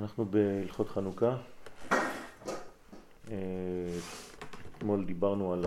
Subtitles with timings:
[0.00, 1.36] אנחנו בהלכות חנוכה.
[3.30, 3.98] אה,
[4.76, 5.64] אתמול דיברנו על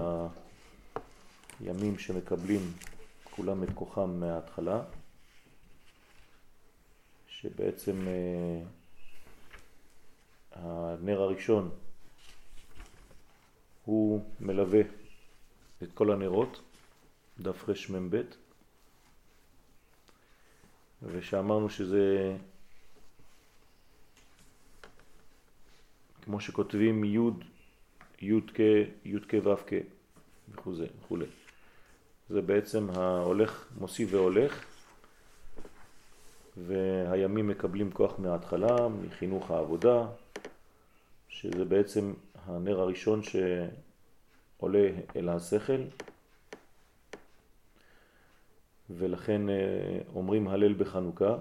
[1.60, 2.74] הימים שמקבלים
[3.24, 4.84] כולם את כוחם מההתחלה,
[7.28, 8.64] שבעצם אה,
[10.52, 11.70] הנר הראשון
[13.86, 14.82] הוא מלווה
[15.84, 16.62] את כל הנרות,
[17.40, 18.22] דף רמ"ב,
[21.04, 22.38] ושאמרנו שזה
[26.24, 27.18] כמו שכותבים י'
[28.22, 28.60] י' כ',
[29.06, 29.74] י' כ' ו' כ'
[30.50, 31.18] וכו'.
[32.30, 34.66] זה בעצם ההולך מוסיף והולך
[36.58, 40.08] והימים מקבלים כוח מההתחלה, מחינוך העבודה,
[41.28, 42.14] שזה בעצם
[42.46, 45.82] הנר הראשון שעולה אל השכל
[48.90, 51.38] ולכן אה, אומרים הלל בחנוכה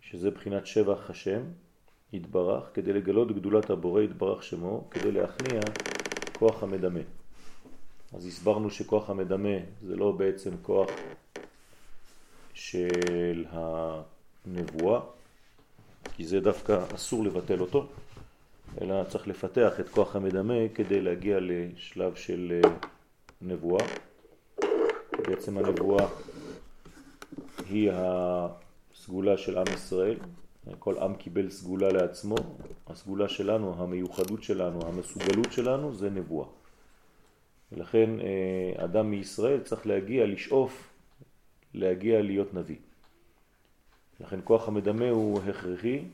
[0.00, 1.42] שזה בחינת שבח השם
[2.12, 5.60] יתברך כדי לגלות גדולת הבורא יתברך שמו, כדי להכניע
[6.38, 7.00] כוח המדמה.
[8.12, 10.90] אז הסברנו שכוח המדמה זה לא בעצם כוח
[12.54, 15.00] של הנבואה,
[16.16, 17.86] כי זה דווקא אסור לבטל אותו,
[18.80, 22.70] אלא צריך לפתח את כוח המדמה כדי להגיע לשלב של אה,
[23.42, 23.84] נבואה.
[25.28, 26.08] בעצם הנבואה
[27.68, 30.16] היא הסגולה של עם ישראל,
[30.78, 32.36] כל עם קיבל סגולה לעצמו,
[32.86, 36.46] הסגולה שלנו, המיוחדות שלנו, המסוגלות שלנו זה נבואה.
[37.72, 40.90] ולכן אה, אדם מישראל צריך להגיע, לשאוף,
[41.74, 42.76] להגיע להיות נביא.
[44.20, 46.04] לכן כוח המדמה הוא הכרחי,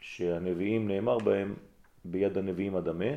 [0.00, 1.54] שהנביאים נאמר בהם
[2.04, 3.12] ביד הנביאים הדמה,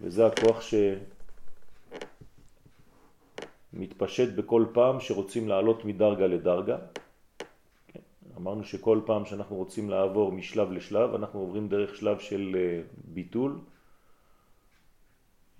[0.00, 0.62] וזה הכוח
[3.72, 6.76] שמתפשט בכל פעם שרוצים לעלות מדרגה לדרגה.
[8.36, 13.58] אמרנו שכל פעם שאנחנו רוצים לעבור משלב לשלב, אנחנו עוברים דרך שלב של אה, ביטול.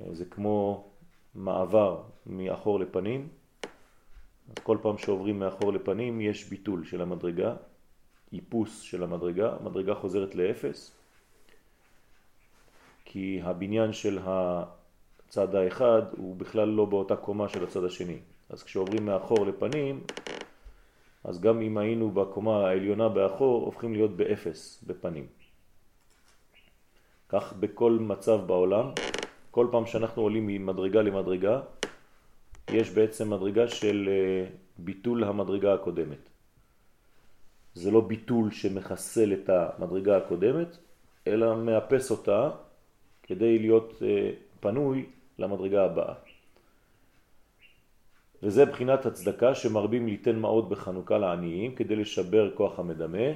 [0.00, 0.88] אה, זה כמו
[1.34, 3.28] מעבר מאחור לפנים.
[4.48, 7.54] אז כל פעם שעוברים מאחור לפנים יש ביטול של המדרגה,
[8.32, 10.96] איפוס של המדרגה, המדרגה חוזרת לאפס,
[13.04, 18.18] כי הבניין של הצד האחד הוא בכלל לא באותה קומה של הצד השני.
[18.50, 20.00] אז כשעוברים מאחור לפנים,
[21.26, 25.26] אז גם אם היינו בקומה העליונה באחור, הופכים להיות באפס, בפנים.
[27.28, 28.90] כך בכל מצב בעולם,
[29.50, 31.60] כל פעם שאנחנו עולים ממדרגה למדרגה,
[32.70, 34.46] יש בעצם מדרגה של אה,
[34.78, 36.28] ביטול המדרגה הקודמת.
[37.74, 40.76] זה לא ביטול שמחסל את המדרגה הקודמת,
[41.26, 42.50] אלא מאפס אותה
[43.22, 45.06] כדי להיות אה, פנוי
[45.38, 46.25] למדרגה הבאה.
[48.46, 53.28] וזה בחינת הצדקה שמרבים ליתן מעות בחנוכה לעניים כדי לשבר כוח המדמה.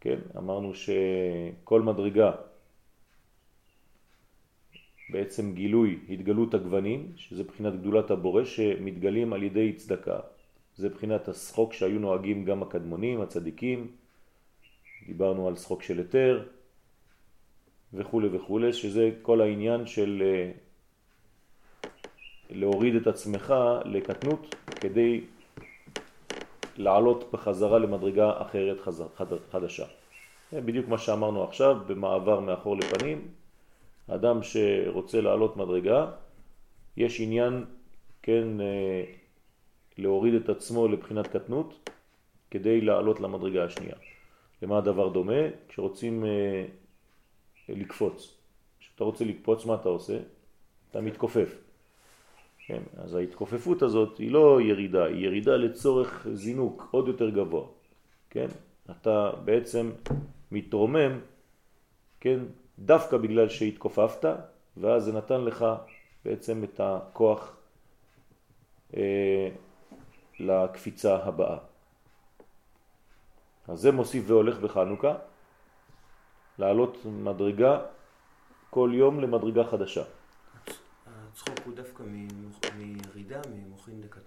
[0.00, 2.32] כן, אמרנו שכל מדרגה
[5.10, 10.20] בעצם גילוי התגלות הגוונים, שזה בחינת גדולת הבורא שמתגלים על ידי צדקה.
[10.76, 13.90] זה בחינת השחוק שהיו נוהגים גם הקדמונים, הצדיקים,
[15.06, 16.48] דיברנו על שחוק של היתר
[17.94, 20.50] וכו' וכו', שזה כל העניין של אה,
[22.54, 23.54] להוריד את עצמך
[23.84, 25.20] לקטנות כדי
[26.76, 28.78] לעלות בחזרה למדרגה אחרת
[29.50, 29.86] חדשה.
[30.52, 33.28] בדיוק מה שאמרנו עכשיו במעבר מאחור לפנים.
[34.08, 36.10] אדם שרוצה לעלות מדרגה,
[36.96, 37.64] יש עניין,
[38.22, 39.04] כן, אה,
[39.98, 41.90] להוריד את עצמו לבחינת קטנות
[42.50, 43.96] כדי לעלות למדרגה השנייה.
[44.62, 45.42] למה הדבר דומה?
[45.68, 46.64] כשרוצים אה,
[47.68, 48.36] לקפוץ.
[48.80, 50.18] כשאתה רוצה לקפוץ, מה אתה עושה?
[50.90, 51.71] אתה מתכופף.
[52.72, 52.82] כן?
[52.96, 57.66] אז ההתכופפות הזאת היא לא ירידה, היא ירידה לצורך זינוק עוד יותר גבוה.
[58.30, 58.46] כן?
[58.90, 59.90] אתה בעצם
[60.50, 61.20] מתרומם,
[62.20, 62.38] כן?
[62.78, 64.24] דווקא בגלל שהתכופפת,
[64.76, 65.66] ואז זה נתן לך
[66.24, 67.56] בעצם את הכוח
[68.96, 69.48] אה,
[70.40, 71.58] לקפיצה הבאה.
[73.68, 75.14] אז זה מוסיף והולך בחנוכה,
[76.58, 77.80] לעלות מדרגה
[78.70, 80.04] כל יום למדרגה חדשה.
[81.32, 82.21] הצחוק הוא דווקא מירידה,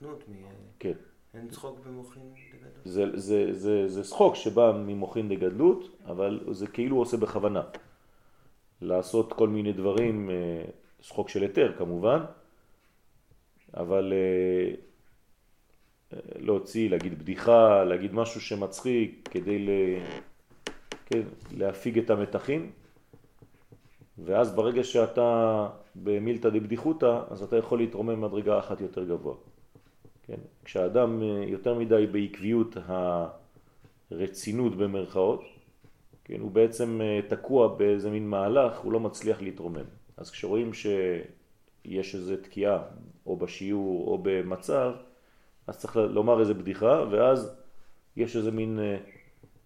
[0.06, 0.30] ממוחין לקטנות?
[0.30, 0.46] מ...
[0.80, 0.94] כן.
[1.34, 2.86] אין צחוק במוחין לגדלות?
[2.86, 7.64] זה, זה, זה, זה צחוק שבא ממוחין לגדלות, אבל זה כאילו עושה בכוונה.
[8.82, 10.64] לעשות כל מיני דברים, אה,
[11.02, 12.20] צחוק של היתר כמובן,
[13.74, 14.76] אבל אה,
[16.36, 19.70] להוציא, להגיד בדיחה, להגיד משהו שמצחיק כדי ל...
[21.06, 21.22] כן,
[21.52, 22.72] להפיג את המתחים,
[24.18, 29.36] ואז ברגע שאתה במילתא דבדיחותא, אז אתה יכול להתרומם מדרגה אחת יותר גבוה.
[30.28, 30.40] כן?
[30.64, 32.78] כשאדם אה, יותר מדי בעקביות
[34.12, 35.42] הרצינות במרכאות,
[36.24, 36.40] כן?
[36.40, 39.86] הוא בעצם אה, תקוע באיזה מין מהלך, הוא לא מצליח להתרומם.
[40.18, 42.84] אז כשרואים שיש איזו תקיעה,
[43.26, 44.94] או בשיעור או במצב,
[45.68, 47.56] אז צריך לומר איזה בדיחה, ואז
[48.18, 48.98] יש איזה מין אה,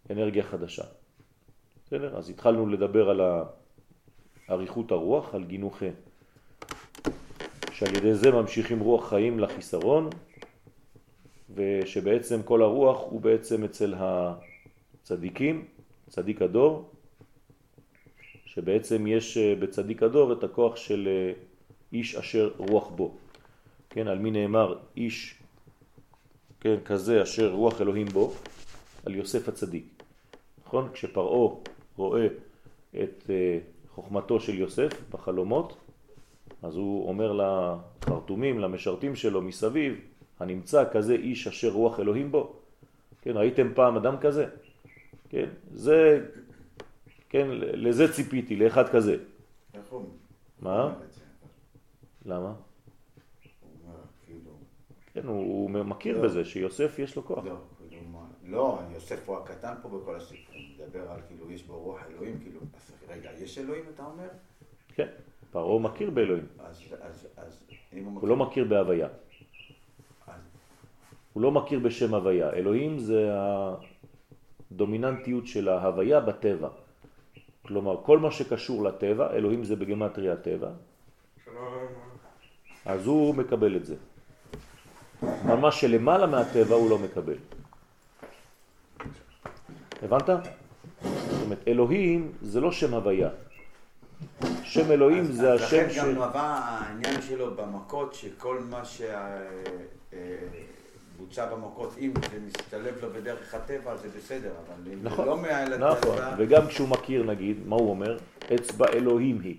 [0.09, 0.83] אנרגיה חדשה.
[1.85, 2.17] בסדר?
[2.17, 3.21] אז התחלנו לדבר על
[4.49, 5.89] אריכות הרוח, על גינוכי,
[7.71, 10.09] שעל ידי זה ממשיכים רוח חיים לחיסרון,
[11.55, 15.65] ושבעצם כל הרוח הוא בעצם אצל הצדיקים,
[16.09, 16.89] צדיק הדור,
[18.45, 21.33] שבעצם יש אה, בצדיק הדור את הכוח של אה,
[21.93, 23.15] איש אשר רוח בו.
[23.89, 25.35] כן, על מי נאמר איש
[26.59, 28.33] כן, כזה אשר רוח אלוהים בו,
[29.05, 30.03] על יוסף הצדיק.
[30.65, 30.89] נכון?
[30.93, 31.63] כשפרעו
[31.97, 32.27] רואה
[33.03, 35.77] את uh, חוכמתו של יוסף בחלומות,
[36.63, 39.99] אז הוא אומר לחרטומים, למשרתים שלו מסביב,
[40.39, 42.55] הנמצא כזה איש אשר רוח אלוהים בו.
[43.21, 44.45] כן, ראיתם פעם אדם כזה?
[45.29, 46.25] כן, זה,
[47.29, 49.17] כן, לזה ציפיתי, לאחד כזה.
[50.61, 50.93] מה?
[52.25, 52.53] למה?
[55.13, 56.23] כן, הוא מכיר לא.
[56.23, 57.45] בזה שיוסף יש לו כוח.
[57.45, 57.55] לא,
[57.89, 58.01] כאילו,
[58.43, 60.55] לא, יוסף הוא הקטן פה בכל הסיפור.
[60.55, 64.27] הוא מדבר על כאילו יש בו רוח אלוהים, כאילו, אז רגע, יש אלוהים אתה אומר?
[64.95, 65.07] כן,
[65.51, 66.47] פרעה מכיר באלוהים.
[68.13, 69.07] הוא לא מכיר בהוויה.
[71.39, 72.49] הוא לא מכיר בשם הוויה.
[72.53, 73.31] אלוהים זה
[74.71, 76.67] הדומיננטיות של ההוויה בטבע.
[77.61, 80.69] כלומר, כל מה שקשור לטבע, אלוהים זה בגמטריה הטבע,
[82.85, 83.95] אז הוא מקבל את זה.
[85.21, 87.37] אבל מה שלמעלה מהטבע הוא לא מקבל.
[90.03, 90.29] הבנת?
[90.29, 93.29] זאת אומרת, אלוהים זה לא שם הוויה.
[94.63, 96.01] שם אלוהים אז, זה אז השם של...
[96.01, 99.39] לכן גם נבע העניין שלו במכות, שכל מה שבוצע
[101.37, 105.37] אה, במכות, אם זה מסתלב לו בדרך הטבע, זה בסדר, אבל אם נכון, זה לא
[105.37, 105.91] מעל הטבע...
[105.91, 108.17] נכון, וגם כשהוא מכיר, נגיד, מה הוא אומר?
[108.55, 109.55] אצבע אלוהים היא.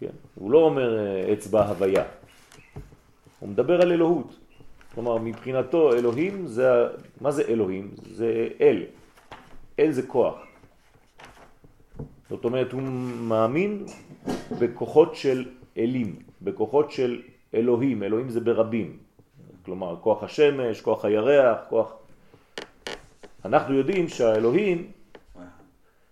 [0.00, 0.10] כן?
[0.34, 2.04] הוא לא אומר אה, אצבע הוויה.
[3.40, 4.38] הוא מדבר על אלוהות.
[4.94, 6.68] כלומר, מבחינתו אלוהים זה,
[7.20, 7.90] מה זה אלוהים?
[8.10, 8.82] זה אל.
[9.78, 10.34] אל זה כוח.
[12.30, 12.82] זאת אומרת, הוא
[13.28, 13.86] מאמין
[14.58, 15.48] בכוחות של
[15.78, 17.22] אלים, בכוחות של
[17.54, 18.02] אלוהים.
[18.02, 19.03] אלוהים זה ברבים.
[19.64, 21.96] כלומר, כוח השמש, כוח הירח, כוח...
[23.44, 24.90] אנחנו יודעים שהאלוהים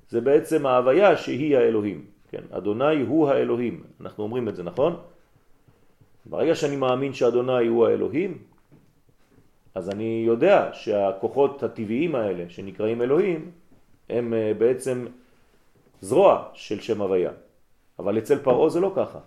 [0.09, 2.05] זה בעצם ההוויה שהיא האלוהים.
[2.31, 3.83] כן, אדוני הוא האלוהים.
[4.01, 4.97] אנחנו אומרים את זה, נכון?
[6.27, 8.39] ברגע שאני מאמין שאדוני הוא האלוהים,
[9.75, 13.51] אז אני יודע שהכוחות הטבעיים האלה שנקראים אלוהים
[14.11, 15.07] הם אה, בעצם
[16.01, 17.31] זרוע של שם הוויה.
[17.99, 19.19] אבל אצל פרעה זה לא ככה.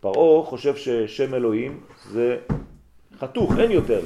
[0.00, 2.38] פרעה חושב ששם אלוהים זה
[3.18, 4.00] חתוך, אין יותר.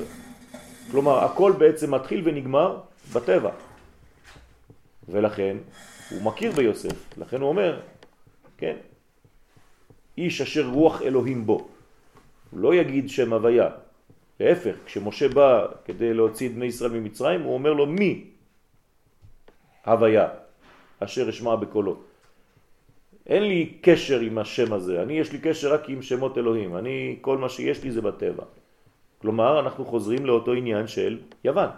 [0.91, 2.81] כלומר, הכל בעצם מתחיל ונגמר
[3.13, 3.51] בטבע.
[5.09, 5.57] ולכן
[6.11, 7.81] הוא מכיר ביוסף, לכן הוא אומר,
[8.59, 8.77] כן,
[10.19, 11.69] איש אשר רוח אלוהים בו.
[12.51, 13.71] הוא לא יגיד שם הוויה.
[14.41, 18.25] להפך, כשמשה בא כדי להוציא את בני ישראל ממצרים, הוא אומר לו מי
[19.87, 20.29] הוויה
[20.99, 21.97] אשר אשמע בקולו.
[23.27, 27.19] אין לי קשר עם השם הזה, אני יש לי קשר רק עם שמות אלוהים, אני,
[27.21, 28.45] כל מה שיש לי זה בטבע.
[29.23, 31.69] כלומר, אנחנו חוזרים לאותו עניין של יוון.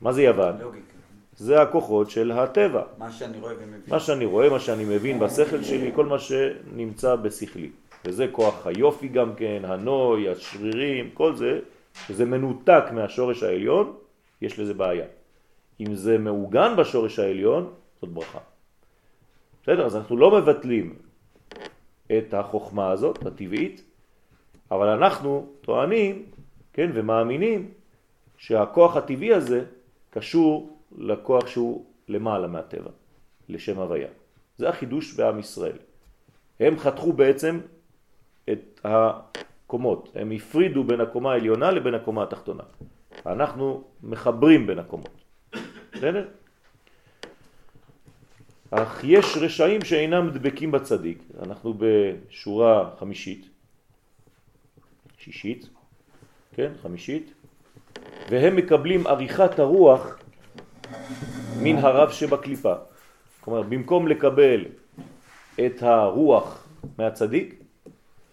[0.00, 0.56] מה זה יוון?
[0.60, 0.94] לוגיקה.
[1.36, 2.82] זה הכוחות של הטבע.
[2.98, 3.80] מה שאני רואה ומבין.
[3.88, 7.70] מה שאני רואה, מה שאני מבין בשכל שלי, כל מה שנמצא בשכלי.
[8.04, 11.60] וזה כוח היופי גם כן, הנוי, השרירים, כל זה,
[12.06, 13.96] שזה מנותק מהשורש העליון,
[14.42, 15.06] יש לזה בעיה.
[15.80, 18.38] אם זה מעוגן בשורש העליון, זאת ברכה.
[19.62, 19.86] בסדר?
[19.86, 20.94] אז אנחנו לא מבטלים
[22.18, 23.82] את החוכמה הזאת, הטבעית,
[24.74, 26.26] אבל אנחנו טוענים,
[26.72, 27.70] כן, ומאמינים
[28.36, 29.64] שהכוח הטבעי הזה
[30.10, 32.90] קשור לכוח שהוא למעלה מהטבע,
[33.48, 34.08] לשם הוויה.
[34.58, 35.78] זה החידוש בעם ישראל.
[36.60, 37.60] הם חתכו בעצם
[38.52, 42.62] את הקומות, הם הפרידו בין הקומה העליונה לבין הקומה התחתונה.
[43.26, 45.24] אנחנו מחברים בין הקומות.
[45.92, 46.28] בסדר?
[48.70, 53.53] אך יש רשעים שאינם דבקים בצדיק, אנחנו בשורה חמישית,
[55.24, 55.68] שישית,
[56.54, 57.34] כן, חמישית,
[58.30, 60.18] והם מקבלים עריכת הרוח
[61.62, 62.74] מן הרב שבקליפה.
[63.40, 64.64] כלומר, במקום לקבל
[65.66, 66.66] את הרוח
[66.98, 67.54] מהצדיק,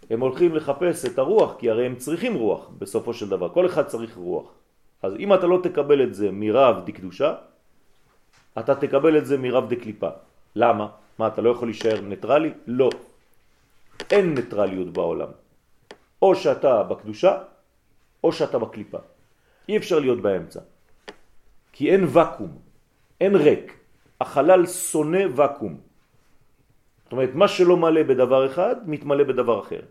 [0.09, 3.87] הם הולכים לחפש את הרוח, כי הרי הם צריכים רוח בסופו של דבר, כל אחד
[3.87, 4.47] צריך רוח.
[5.03, 7.35] אז אם אתה לא תקבל את זה מרב דקדושה,
[8.59, 10.09] אתה תקבל את זה מרב דקליפה.
[10.55, 10.87] למה?
[11.19, 12.51] מה, אתה לא יכול להישאר ניטרלי?
[12.67, 12.89] לא.
[14.11, 15.31] אין ניטרליות בעולם.
[16.21, 17.37] או שאתה בקדושה,
[18.23, 18.97] או שאתה בקליפה.
[19.69, 20.59] אי אפשר להיות באמצע.
[21.71, 22.57] כי אין וקום,
[23.21, 23.81] אין ריק.
[24.21, 25.73] החלל שונא וקום.
[27.03, 29.81] זאת אומרת, מה שלא מלא בדבר אחד, מתמלא בדבר אחר.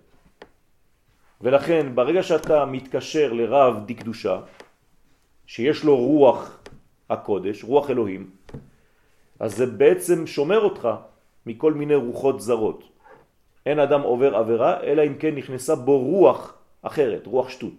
[1.40, 4.40] ולכן, ברגע שאתה מתקשר לרב דקדושה,
[5.46, 6.60] שיש לו רוח
[7.10, 8.30] הקודש, רוח אלוהים,
[9.40, 10.88] אז זה בעצם שומר אותך
[11.46, 12.89] מכל מיני רוחות זרות.
[13.70, 17.78] אין אדם עובר עבירה, אלא אם כן נכנסה בו רוח אחרת, רוח שטות,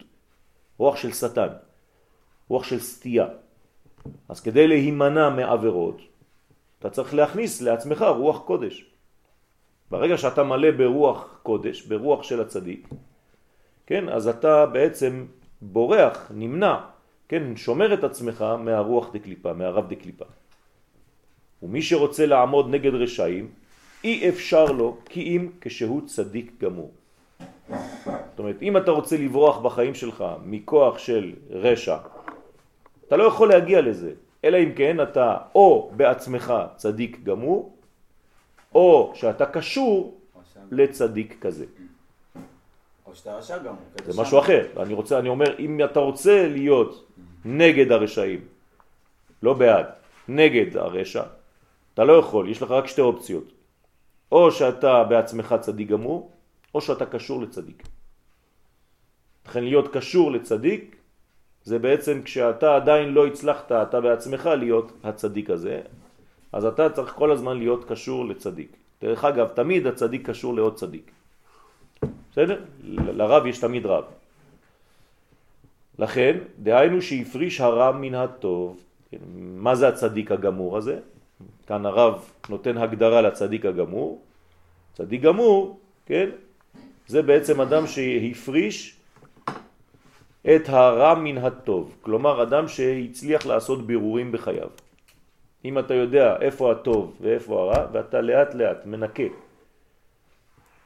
[0.77, 1.47] רוח של שטן,
[2.47, 3.27] רוח של סטייה.
[4.29, 6.01] אז כדי להימנע מעבירות,
[6.79, 8.85] אתה צריך להכניס לעצמך רוח קודש.
[9.91, 12.87] ברגע שאתה מלא ברוח קודש, ברוח של הצדיק,
[13.85, 15.25] כן, אז אתה בעצם
[15.61, 16.75] בורח, נמנע,
[17.27, 20.25] כן, שומר את עצמך מהרוח דקליפה, מהרב דקליפה.
[21.63, 23.51] ומי שרוצה לעמוד נגד רשעים,
[24.03, 26.91] אי אפשר לו כי אם כשהוא צדיק גמור.
[27.69, 31.97] זאת אומרת, אם אתה רוצה לברוח בחיים שלך מכוח של רשע,
[33.07, 34.11] אתה לא יכול להגיע לזה,
[34.43, 37.75] אלא אם כן אתה או בעצמך צדיק גמור,
[38.75, 40.17] או שאתה קשור
[40.71, 41.65] לצדיק כזה.
[43.05, 43.81] או שאתה רשע גמור.
[44.05, 44.67] זה משהו אחר.
[44.81, 47.07] אני רוצה, אני אומר, אם אתה רוצה להיות
[47.45, 48.41] נגד הרשעים,
[49.43, 49.85] לא בעד,
[50.27, 51.23] נגד הרשע,
[51.93, 53.60] אתה לא יכול, יש לך רק שתי אופציות.
[54.31, 56.31] או שאתה בעצמך צדיק גמור,
[56.75, 57.83] או שאתה קשור לצדיק.
[59.47, 60.95] לכן להיות קשור לצדיק,
[61.63, 65.81] זה בעצם כשאתה עדיין לא הצלחת, אתה בעצמך להיות הצדיק הזה,
[66.53, 68.77] אז אתה צריך כל הזמן להיות קשור לצדיק.
[69.01, 71.11] דרך אגב, תמיד הצדיק קשור לעוד צדיק.
[72.31, 72.63] בסדר?
[72.83, 74.03] לרב יש תמיד רב.
[75.99, 78.83] לכן, דהיינו שהפריש הרע מן הטוב.
[79.11, 80.99] כן, מה זה הצדיק הגמור הזה?
[81.67, 84.21] כאן הרב נותן הגדרה לצדיק הגמור.
[84.93, 86.29] צדיק גמור, כן,
[87.07, 88.95] זה בעצם אדם שהפריש
[90.41, 91.95] את הרע מן הטוב.
[92.01, 94.69] כלומר, אדם שהצליח לעשות בירורים בחייו.
[95.65, 99.29] אם אתה יודע איפה הטוב ואיפה הרע, ואתה לאט לאט מנקה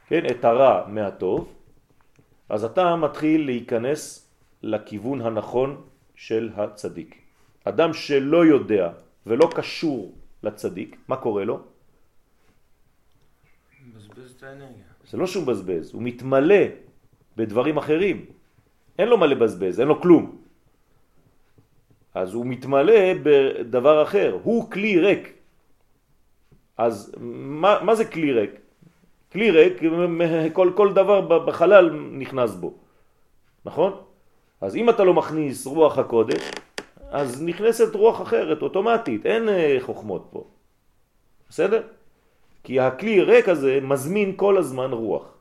[0.08, 1.52] כן, את הרע מהטוב,
[2.48, 4.28] אז אתה מתחיל להיכנס
[4.62, 5.82] לכיוון הנכון
[6.14, 7.18] של הצדיק.
[7.64, 8.90] אדם שלא יודע
[9.26, 10.12] ולא קשור
[10.42, 11.60] לצדיק, מה קורה לו?
[13.86, 14.84] מבזבז את האנרגיה.
[15.10, 16.64] זה לא שהוא מבזבז, הוא מתמלא
[17.36, 18.26] בדברים אחרים.
[18.98, 20.42] אין לו מה לבזבז, אין לו כלום.
[22.14, 25.32] אז הוא מתמלא בדבר אחר, הוא כלי ריק.
[26.76, 28.50] אז מה, מה זה כלי ריק?
[29.32, 29.82] כלי ריק,
[30.52, 32.74] כל, כל דבר בחלל נכנס בו,
[33.64, 33.92] נכון?
[34.60, 36.50] אז אם אתה לא מכניס רוח הקודש,
[37.10, 40.44] אז נכנסת רוח אחרת, אוטומטית, אין אה, חוכמות פה.
[41.48, 41.82] בסדר?
[42.64, 45.34] כי הכלי ריק הזה מזמין כל הזמן רוח.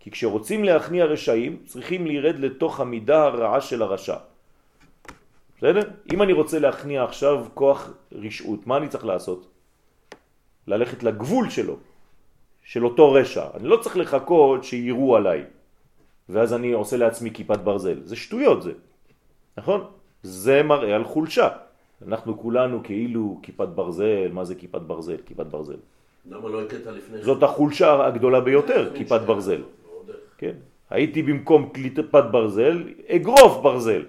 [0.00, 4.16] כי כשרוצים להכניע רשעים, צריכים לירד לתוך המידה הרעה של הרשע.
[5.58, 5.82] בסדר?
[6.12, 9.48] אם אני רוצה להכניע עכשיו כוח רשעות, מה אני צריך לעשות?
[10.66, 11.76] ללכת לגבול שלו,
[12.62, 13.46] של אותו רשע.
[13.54, 15.44] אני לא צריך לחכות שיראו עליי,
[16.28, 18.00] ואז אני עושה לעצמי כיפת ברזל.
[18.04, 18.72] זה שטויות זה,
[19.56, 19.97] נכון?
[20.22, 21.48] זה מראה על חולשה.
[22.06, 25.16] אנחנו כולנו כאילו כיפת ברזל, מה זה כיפת ברזל?
[25.26, 25.76] כיפת ברזל.
[26.30, 29.62] למה לא הקטע לפני זאת החולשה הגדולה ביותר, כיפת ברזל.
[30.38, 30.52] כן.
[30.90, 34.02] הייתי במקום כיפת ברזל, אגרוף ברזל.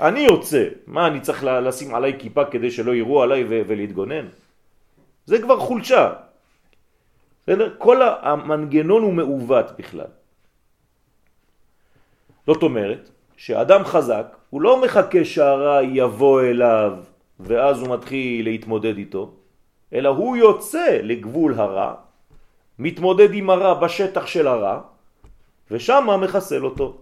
[0.00, 0.68] אני יוצא.
[0.86, 4.26] מה, אני צריך לשים עליי כיפה כדי שלא יראו עליי ולהתגונן?
[5.26, 6.12] זה כבר חולשה.
[7.42, 7.74] בסדר?
[7.78, 10.10] כל המנגנון הוא מעוות בכלל.
[12.46, 16.92] זאת אומרת, שאדם חזק, הוא לא מחכה שהרע יבוא אליו
[17.40, 19.30] ואז הוא מתחיל להתמודד איתו,
[19.92, 21.94] אלא הוא יוצא לגבול הרע,
[22.78, 24.80] מתמודד עם הרע בשטח של הרע,
[25.70, 26.96] ושם מחסל אותו.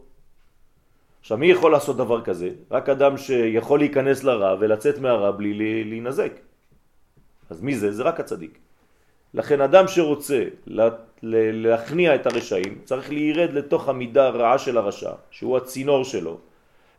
[1.21, 2.51] עכשיו, מי יכול לעשות דבר כזה?
[2.71, 6.33] רק אדם שיכול להיכנס לרע ולצאת מהרע בלי להינזק.
[7.51, 7.93] אז מי זה?
[7.93, 8.59] זה רק הצדיק.
[9.35, 10.45] לכן אדם שרוצה
[11.23, 16.39] להכניע את הרשעים צריך להירד לתוך המידה הרעה של הרשע, שהוא הצינור שלו,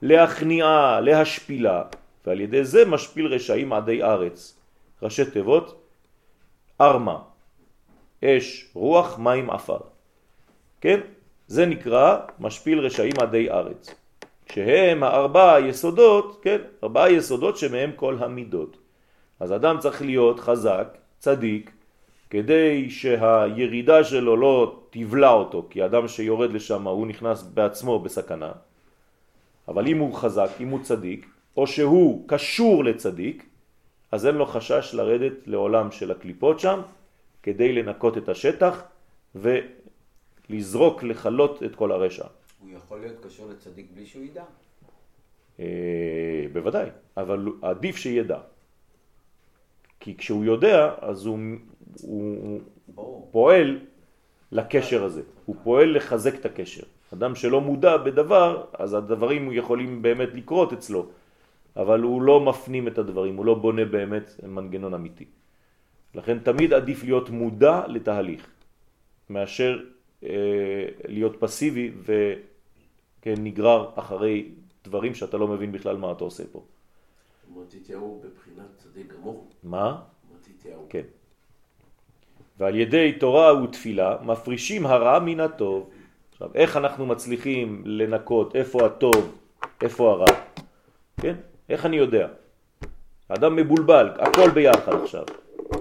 [0.01, 1.83] להכניעה, להשפילה,
[2.25, 4.59] ועל ידי זה משפיל רשעים עדי ארץ.
[5.01, 5.81] ראשי תיבות,
[6.81, 7.19] ארמה,
[8.25, 9.77] אש, רוח, מים, עפר.
[10.81, 10.99] כן?
[11.47, 13.95] זה נקרא משפיל רשעים עדי ארץ.
[14.51, 16.57] שהם הארבעה יסודות, כן?
[16.83, 18.77] ארבעה יסודות שמהם כל המידות.
[19.39, 21.71] אז אדם צריך להיות חזק, צדיק,
[22.29, 28.51] כדי שהירידה שלו לא תבלע אותו, כי אדם שיורד לשם הוא נכנס בעצמו בסכנה.
[29.71, 31.25] אבל אם הוא חזק, אם הוא צדיק,
[31.57, 33.45] או שהוא קשור לצדיק,
[34.11, 36.81] אז אין לו חשש לרדת לעולם של הקליפות שם,
[37.43, 38.83] כדי לנקות את השטח
[39.35, 42.25] ולזרוק, לחלות את כל הרשע.
[42.59, 44.43] הוא יכול להיות קשור לצדיק בלי שהוא ידע.
[45.59, 48.39] אה, בוודאי, אבל עדיף שידע.
[49.99, 51.39] כי כשהוא יודע, אז הוא,
[52.01, 53.29] הוא ברור.
[53.31, 53.79] פועל
[54.51, 56.83] לקשר הזה, הוא פועל לחזק את הקשר.
[57.13, 61.05] אדם שלא מודע בדבר, אז הדברים יכולים באמת לקרות אצלו,
[61.75, 65.25] אבל הוא לא מפנים את הדברים, הוא לא בונה באמת מנגנון אמיתי.
[66.15, 68.47] לכן תמיד עדיף להיות מודע לתהליך,
[69.29, 69.79] מאשר
[70.23, 70.29] אה,
[71.07, 71.91] להיות פסיבי
[73.25, 74.49] ונגרר אחרי
[74.83, 76.63] דברים שאתה לא מבין בכלל מה אתה עושה פה.
[77.55, 79.47] מתתיהו בבחינת צדיק גמור.
[79.63, 80.01] מה?
[80.35, 80.85] מתתיהו.
[80.89, 81.07] כן.
[82.57, 85.89] ועל ידי תורה ותפילה מפרישים הרע מן הטוב.
[86.41, 89.37] עכשיו, איך אנחנו מצליחים לנקות איפה הטוב,
[89.81, 90.33] איפה הרע?
[91.21, 91.35] כן?
[91.69, 92.27] איך אני יודע?
[93.29, 95.23] האדם מבולבל, הכל ביחד עכשיו.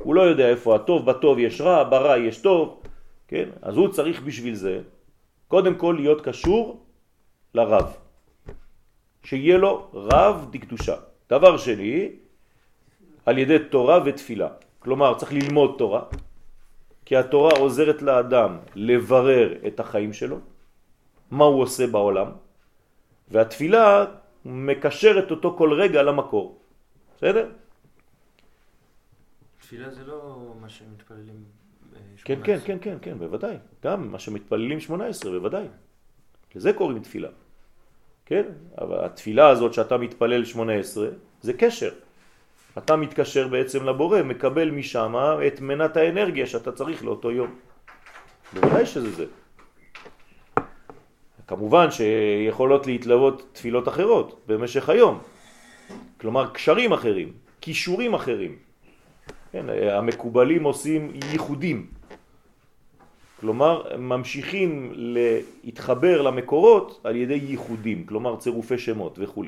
[0.03, 2.83] הוא לא יודע איפה הטוב, בטוב יש רע, ברע יש טוב,
[3.29, 3.49] כן?
[3.63, 4.81] אז הוא צריך בשביל זה,
[5.49, 6.85] קודם כל להיות קשור
[7.55, 7.97] לרב.
[9.25, 10.97] שיהיה לו רב דקדושה.
[11.31, 12.09] דבר שני,
[13.27, 14.49] על ידי תורה ותפילה.
[14.79, 16.03] כלומר, צריך ללמוד תורה,
[17.05, 20.37] כי התורה עוזרת לאדם לברר את החיים שלו,
[21.31, 22.33] מה הוא עושה בעולם,
[23.29, 24.05] והתפילה
[24.45, 26.59] מקשרת אותו כל רגע למקור.
[27.17, 27.49] בסדר?
[29.59, 31.45] תפילה זה לא מה שמתפללים
[31.95, 32.67] אה, כן, כן, 18.
[32.67, 33.57] כן, כן, כן, בוודאי.
[33.85, 35.67] גם מה שמתפללים 18, בוודאי.
[36.55, 37.29] לזה קוראים תפילה.
[38.27, 38.43] כן?
[38.79, 41.09] אבל התפילה הזאת שאתה מתפלל 18,
[41.41, 41.91] זה קשר.
[42.79, 45.15] אתה מתקשר בעצם לבורא, מקבל משם
[45.47, 47.59] את מנת האנרגיה שאתה צריך לאותו יום.
[48.53, 49.27] בוודאי שזה זה.
[51.51, 55.19] כמובן שיכולות להתלוות תפילות אחרות במשך היום.
[56.21, 58.57] כלומר, קשרים אחרים, כישורים אחרים.
[59.53, 61.87] כן, המקובלים עושים ייחודים.
[63.41, 69.45] כלומר, ממשיכים להתחבר למקורות על ידי ייחודים, כלומר צירופי שמות וכו'.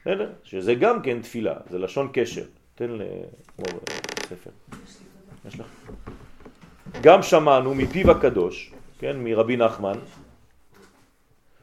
[0.00, 0.30] בסדר?
[0.44, 2.44] שזה גם כן תפילה, זה לשון קשר.
[2.74, 3.80] תן למור
[4.22, 4.50] ספר.
[5.48, 5.66] יש לך?
[7.02, 9.98] גם שמענו מפיו הקדוש, כן, מרבי נחמן,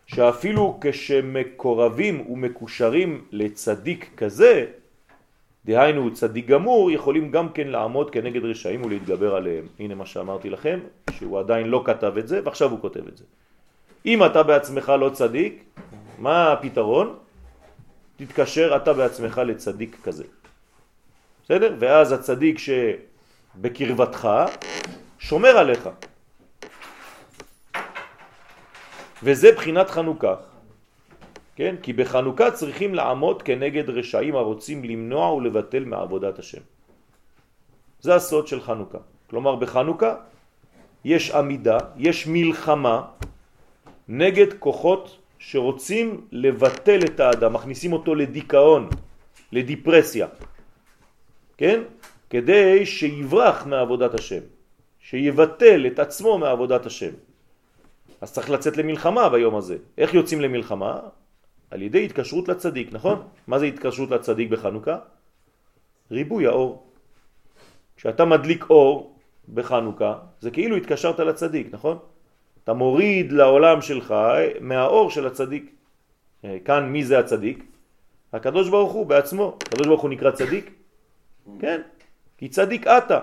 [0.08, 4.66] שאפילו כשמקורבים ומקושרים לצדיק כזה,
[5.66, 9.66] דהיינו צדיק גמור, יכולים גם כן לעמוד כנגד רשעים ולהתגבר עליהם.
[9.80, 10.80] הנה מה שאמרתי לכם,
[11.12, 13.24] שהוא עדיין לא כתב את זה, ועכשיו הוא כותב את זה.
[14.06, 15.64] אם אתה בעצמך לא צדיק,
[16.20, 17.16] מה הפתרון?
[18.18, 20.24] תתקשר אתה בעצמך לצדיק כזה.
[21.44, 21.76] בסדר?
[21.80, 24.30] ואז הצדיק שבקרבתך
[25.20, 25.90] שומר עליך.
[29.24, 30.36] וזה בחינת חנוכה.
[31.56, 31.76] כן?
[31.82, 36.62] כי בחנוכה צריכים לעמוד כנגד רשעים הרוצים למנוע ולבטל מעבודת השם.
[38.02, 38.98] זה הסוד של חנוכה.
[39.30, 40.16] כלומר בחנוכה
[41.06, 43.02] יש עמידה, יש מלחמה
[44.08, 48.90] נגד כוחות שרוצים לבטל את האדם, מכניסים אותו לדיכאון,
[49.52, 50.28] לדיפרסיה,
[51.58, 51.82] כן?
[52.30, 54.44] כדי שיברח מעבודת השם,
[55.00, 57.14] שיבטל את עצמו מעבודת השם.
[58.26, 59.78] אז צריך לצאת למלחמה ביום הזה.
[59.98, 61.00] איך יוצאים למלחמה?
[61.72, 63.28] על ידי התקשרות לצדיק, נכון?
[63.48, 64.98] מה זה התקשרות לצדיק בחנוכה?
[66.12, 66.90] ריבוי האור.
[67.98, 69.20] כשאתה מדליק אור
[69.54, 71.98] בחנוכה, זה כאילו התקשרת לצדיק, נכון?
[72.64, 74.14] אתה מוריד לעולם שלך
[74.62, 75.72] מהאור של הצדיק.
[76.46, 77.64] אה, כאן מי זה הצדיק?
[78.34, 79.58] הקדוש ברוך הוא בעצמו.
[79.62, 80.74] הקדוש ברוך הוא נקרא צדיק?
[81.60, 81.82] כן,
[82.38, 83.20] כי צדיק אתה,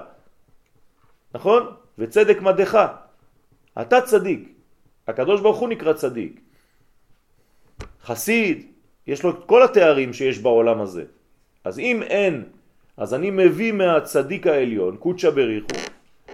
[1.34, 1.62] נכון?
[1.98, 2.86] וצדק מדך.
[3.80, 4.61] אתה צדיק.
[5.08, 6.40] הקדוש ברוך הוא נקרא צדיק.
[8.04, 8.66] חסיד,
[9.06, 11.04] יש לו את כל התארים שיש בעולם הזה.
[11.64, 12.44] אז אם אין,
[12.96, 15.76] אז אני מביא מהצדיק העליון, קודשא בריחו,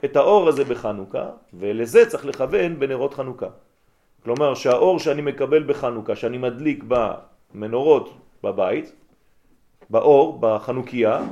[0.04, 3.48] את האור הזה בחנוכה, ולזה צריך לכוון בנרות חנוכה.
[4.24, 8.92] כלומר שהאור שאני מקבל בחנוכה, שאני מדליק במנורות בבית,
[9.90, 11.22] באור, בחנוכיה,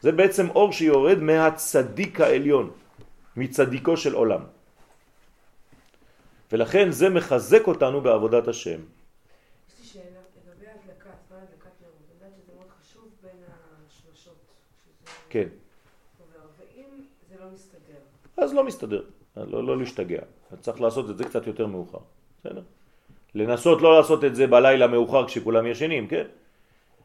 [0.00, 2.70] זה בעצם אור שיורד מהצדיק העליון,
[3.36, 4.40] מצדיקו של עולם.
[6.52, 8.80] ולכן זה מחזק אותנו בעבודת השם.
[15.30, 15.48] כן.
[18.38, 19.02] לא אז לא מסתדר,
[19.36, 20.20] לא, לא להשתגע.
[20.60, 21.98] צריך לעשות את זה קצת יותר מאוחר,
[22.40, 22.62] בסדר?
[23.34, 26.26] לנסות לא לעשות את זה בלילה מאוחר כשכולם ישנים, כן?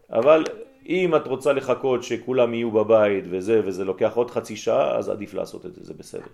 [0.10, 0.44] אבל
[0.86, 5.34] אם את רוצה לחכות שכולם יהיו בבית וזה, וזה לוקח עוד חצי שעה, אז עדיף
[5.34, 6.28] לעשות את זה, זה בסדר.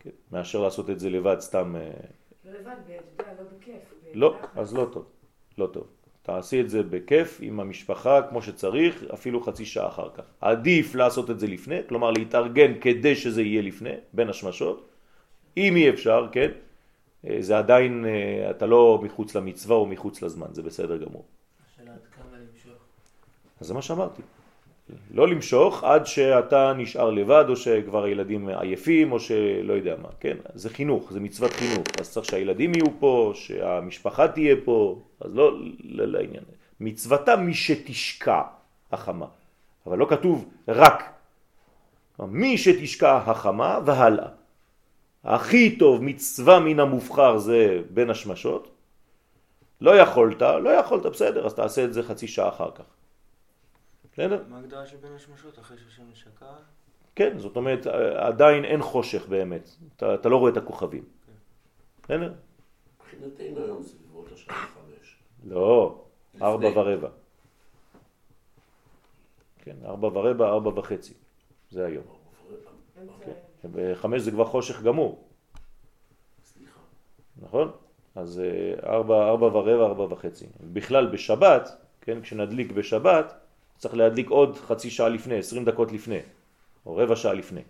[0.00, 0.10] כן?
[0.32, 1.74] מאשר לעשות את זה לבד סתם...
[2.50, 2.72] ולבד,
[3.16, 3.94] אתה יודע, לא בכיף.
[4.14, 4.48] לא, בלחץ.
[4.56, 5.04] אז לא טוב,
[5.58, 5.86] לא טוב.
[6.22, 10.24] תעשי את זה בכיף עם המשפחה כמו שצריך, אפילו חצי שעה אחר כך.
[10.40, 14.88] עדיף לעשות את זה לפני, כלומר להתארגן כדי שזה יהיה לפני, בין השמשות.
[15.56, 16.50] אם אי אפשר, כן,
[17.26, 21.24] אה, זה עדיין, אה, אתה לא מחוץ למצווה או מחוץ לזמן, זה בסדר גמור.
[21.66, 22.82] השאלה עד כמה למשוך.
[23.60, 24.22] אז זה מה שאמרתי.
[25.14, 30.36] לא למשוך עד שאתה נשאר לבד, או שכבר הילדים עייפים, או שלא יודע מה, כן?
[30.54, 31.86] זה חינוך, זה מצוות חינוך.
[32.00, 35.52] אז צריך שהילדים יהיו פה, שהמשפחה תהיה פה, אז לא
[35.84, 36.42] לא לעניין.
[36.80, 38.42] מצוותה מי שתשקע
[38.92, 39.26] החמה.
[39.86, 41.04] אבל לא כתוב רק.
[42.18, 44.28] מי שתשקע החמה והלאה.
[45.24, 48.68] הכי טוב מצווה מן המובחר זה בין השמשות.
[49.80, 52.84] לא יכולת, לא יכולת, בסדר, אז תעשה את זה חצי שעה אחר כך.
[54.20, 54.42] בסדר?
[54.48, 56.52] מה ההגדרה של בין השמשות אחרי שהשמש שקע?
[57.14, 59.70] כן, זאת אומרת, עדיין אין חושך באמת.
[59.96, 61.04] אתה, אתה לא רואה את הכוכבים.
[62.02, 62.32] בסדר?
[62.96, 65.16] מבחינתנו היום זה בסביבות השעה חמש.
[65.44, 66.04] לא,
[66.42, 66.68] ארבע.
[66.74, 67.08] ורבע.
[69.58, 71.14] כן, ארבע ורבע, ארבע וחצי.
[71.70, 72.04] זה היום.
[72.96, 73.08] היום.
[73.72, 75.28] בחמש זה כבר חושך גמור.
[77.42, 77.70] נכון?
[78.14, 80.46] אז אה, ארבע, ארבע ורבע, ארבע וחצי.
[80.72, 83.39] בכלל בשבת, כן, כשנדליק בשבת,
[83.80, 86.18] צריך להדליק עוד חצי שעה לפני, עשרים דקות לפני,
[86.86, 87.60] או רבע שעה לפני.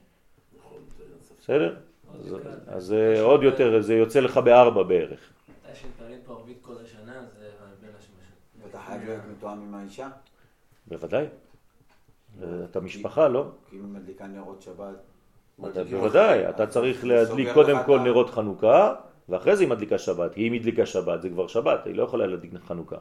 [0.99, 1.35] זה.
[1.41, 1.77] בסדר?
[2.15, 2.37] אז.
[2.67, 5.21] אז אה, עוד יותר, זה יוצא לך בארבע בערך.
[5.49, 8.65] מתי שמתפללים פה ערבית כל השנה, זה בין השמשות.
[8.65, 10.09] ואתה חייב להיות מתואם עם האישה?
[10.87, 11.27] בוודאי.
[12.71, 13.45] אתה משפחה, לא?
[13.71, 14.97] כי אם היא מדליקה נרות שבת,
[15.71, 18.95] אתה, בוודאי, אתה זה צריך להדליק קודם כל נרות חנוכה,
[19.29, 20.35] ואחרי זה היא מדליקה שבת.
[20.35, 22.97] כי אם היא הדליקה שבת, זה כבר שבת, היא לא יכולה להדליק חנוכה.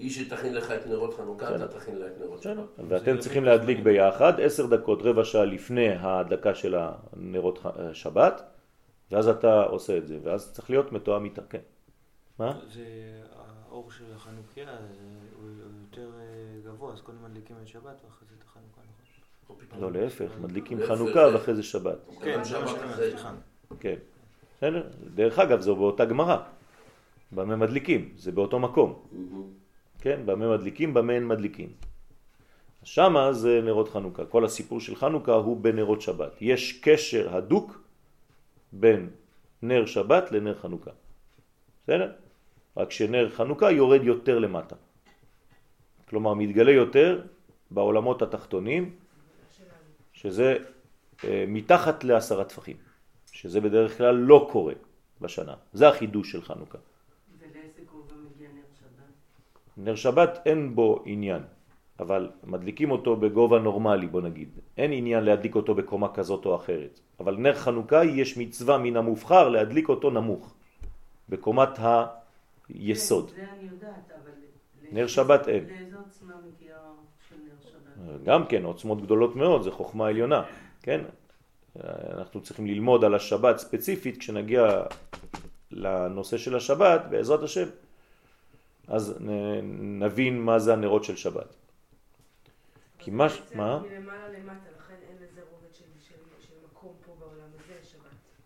[0.00, 2.42] היא שתכין לך את נרות חנוכה, אתה תכין לה את נרות.
[2.42, 2.64] שבת.
[2.88, 8.42] ואתם צריכים להדליק ביחד עשר דקות, רבע שעה לפני ההדלקה של הנרות ח- שבת,
[9.10, 11.58] ואז אתה עושה את זה, ואז צריך להיות מתואם איתה, כן.
[12.38, 12.60] מה?
[12.68, 12.84] זה
[13.68, 14.98] האור של החנוכיה, זה-
[15.40, 15.50] הוא
[15.90, 16.24] יותר אה,
[16.72, 18.80] גבוה, אז קודם מדליקים את שבת ואחרי זה את החנוכה,
[19.70, 19.80] נכון?
[19.80, 21.98] לא, להפך, מדליקים חנוכה ואחרי זה שבת.
[22.22, 23.12] כן, זה שבת אחרי.
[23.80, 23.94] כן.
[24.58, 24.82] בסדר?
[25.14, 26.36] דרך אגב, זו באותה גמרא.
[27.32, 28.12] במה מדליקים?
[28.16, 29.02] זה באותו מקום.
[30.00, 31.72] כן, במה מדליקים, במה אין מדליקים.
[32.82, 34.24] שמה זה נרות חנוכה.
[34.24, 36.42] כל הסיפור של חנוכה הוא בנרות שבת.
[36.42, 37.82] יש קשר הדוק
[38.72, 39.10] בין
[39.62, 40.90] נר שבת לנר חנוכה.
[41.84, 42.12] בסדר?
[42.76, 44.76] רק שנר חנוכה יורד יותר למטה.
[46.08, 47.22] כלומר, מתגלה יותר
[47.70, 48.96] בעולמות התחתונים,
[50.12, 50.56] שזה
[51.24, 52.76] אה, מתחת לעשרה טפחים,
[53.32, 54.74] שזה בדרך כלל לא קורה
[55.20, 55.54] בשנה.
[55.72, 56.78] זה החידוש של חנוכה.
[57.38, 59.69] ולאיזה גובה מגיע נר שבת?
[59.82, 61.42] נר שבת אין בו עניין,
[62.00, 64.48] אבל מדליקים אותו בגובה נורמלי, בוא נגיד.
[64.76, 67.00] אין עניין להדליק אותו בקומה כזאת או אחרת.
[67.20, 70.54] אבל נר חנוכה יש מצווה מן המובחר להדליק אותו נמוך,
[71.28, 71.78] בקומת
[72.68, 73.30] היסוד.
[73.36, 74.30] זה אני יודעת, אבל...
[74.92, 75.64] נר שבת אין.
[75.64, 76.96] לאיזה עוצמה מגיע האור
[77.28, 78.24] של נר שבת?
[78.24, 80.42] גם כן, עוצמות גדולות מאוד, זה חוכמה עליונה,
[80.82, 81.00] כן?
[82.18, 84.82] אנחנו צריכים ללמוד על השבת ספציפית, כשנגיע
[85.70, 87.68] לנושא של השבת, בעזרת השם,
[88.90, 89.16] אז
[90.02, 91.54] נבין מה זה הנרות של שבת.
[92.98, 93.26] כי מה...
[93.54, 93.82] מה?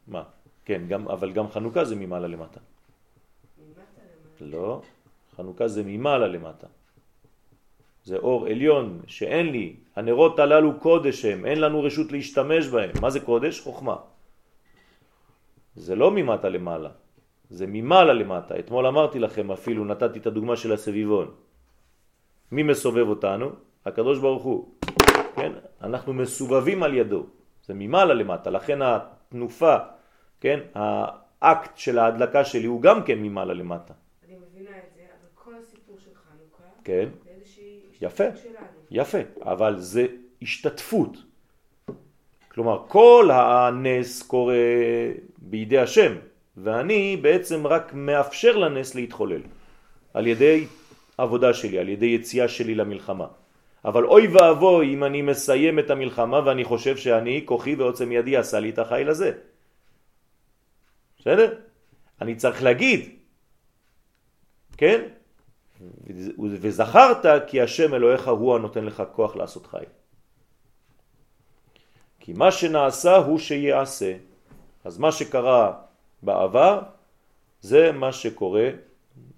[0.06, 0.22] מה?
[0.64, 2.60] כן, גם, אבל גם חנוכה זה ממעלה למטה.
[4.40, 4.82] לא,
[5.36, 6.66] חנוכה זה ממעלה למטה.
[8.04, 12.90] זה אור עליון שאין לי, הנרות הללו קודש הם, אין לנו רשות להשתמש בהם.
[13.00, 13.60] מה זה קודש?
[13.60, 13.96] חוכמה.
[15.76, 16.90] זה לא ממטה למעלה,
[17.50, 18.58] זה ממעלה למטה.
[18.58, 21.34] אתמול אמרתי לכם אפילו, נתתי את הדוגמה של הסביבון.
[22.52, 23.50] מי מסובב אותנו?
[23.86, 24.74] הקדוש ברוך הוא.
[25.36, 25.52] כן?
[25.82, 27.26] אנחנו מסובבים על ידו.
[27.66, 29.76] זה ממעלה למטה, לכן התנופה,
[30.40, 30.60] כן?
[30.74, 33.94] האקט של ההדלקה שלי הוא גם כן ממעלה למטה.
[34.26, 37.08] אני מבינה את זה, אבל כל הסיפור של חנוכה, כן?
[37.24, 38.24] זה איזושהי יפה.
[38.24, 38.66] השתתפות שלנו.
[38.90, 40.06] יפה, אבל זה
[40.42, 41.16] השתתפות.
[42.48, 44.54] כלומר, כל הנס קורה
[45.38, 46.12] בידי השם,
[46.56, 49.40] ואני בעצם רק מאפשר לנס להתחולל
[50.14, 50.66] על ידי
[51.18, 53.26] עבודה שלי, על ידי יציאה שלי למלחמה.
[53.84, 58.60] אבל אוי ואבוי אם אני מסיים את המלחמה ואני חושב שאני, כוחי ועוצם ידי עשה
[58.60, 59.32] לי את החיל הזה.
[61.18, 61.58] בסדר?
[62.20, 63.08] אני צריך להגיד,
[64.76, 65.00] כן?
[66.38, 69.88] וזכרת כי השם אלוהיך הוא הנותן לך כוח לעשות חיל.
[72.20, 74.16] כי מה שנעשה הוא שיעשה.
[74.84, 75.83] אז מה שקרה
[76.24, 76.82] בעבר
[77.60, 78.70] זה מה שקורה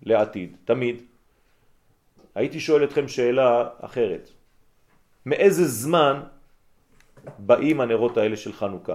[0.03, 1.03] לעתיד, תמיד.
[2.35, 4.31] הייתי שואל אתכם שאלה אחרת.
[5.27, 6.23] מאיזה זמן
[7.39, 8.95] באים הנרות האלה של חנוכה?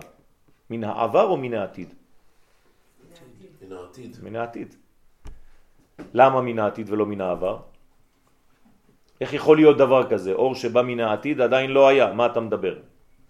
[0.70, 1.94] מן העבר או מן העתיד?
[3.62, 4.18] מן העתיד.
[4.24, 4.76] מן העתיד.
[6.14, 7.60] למה מן העתיד ולא מן העבר?
[9.22, 10.34] איך יכול להיות דבר כזה?
[10.34, 12.80] אור שבא מן העתיד עדיין לא היה, מה אתה מדבר?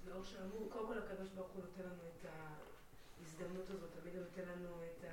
[0.05, 2.25] זה אור שאמור, קודם כל הקדוש ברוך הוא נותן לנו את
[3.19, 5.05] ההזדמנות הזאת, תמיד הוא נותן לנו את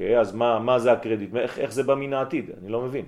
[0.00, 1.34] אוקיי, אז מה, מה זה הקרדיט?
[1.36, 2.50] איך, איך זה בא מן העתיד?
[2.50, 3.06] אני לא מבין.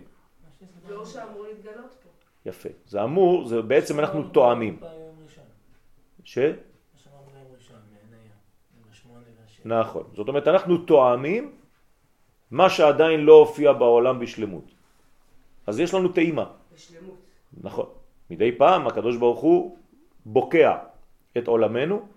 [0.86, 2.08] זה אור שאמור להתגלות פה.
[2.46, 2.68] יפה.
[2.86, 4.80] זה אמור, זה בעצם אנחנו תואמים.
[6.24, 6.38] ש?
[9.64, 10.04] נכון.
[10.12, 11.52] זאת אומרת, אנחנו תואמים
[12.50, 14.64] מה שעדיין לא הופיע בעולם בשלמות.
[15.66, 16.44] אז יש לנו טעימה.
[16.74, 17.20] בשלמות.
[17.62, 17.88] נכון.
[18.30, 19.76] מדי פעם הקדוש ברוך הוא
[20.26, 20.76] בוקע
[21.38, 22.08] את עולמנו,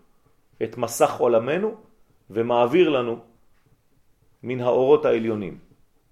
[0.63, 1.75] את מסך עולמנו,
[2.29, 3.34] ומעביר לנו
[4.43, 5.57] מן האורות העליונים,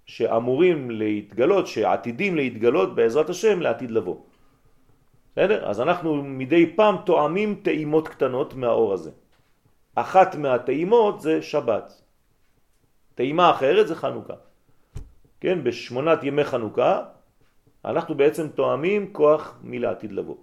[0.06, 4.18] שאמורים להתגלות, שעתידים להתגלות בעזרת השם לעתיד לבוא.
[5.32, 5.70] בסדר?
[5.70, 9.12] אז אנחנו מדי פעם תואמים טעימות קטנות מהאור הזה.
[9.96, 12.02] אחת מהטעימות זה שבת.
[13.16, 14.34] טעימה אחרת זה חנוכה.
[15.40, 17.04] כן, בשמונת ימי חנוכה
[17.86, 20.38] אנחנו בעצם תואמים כוח מלעתיד לבוא.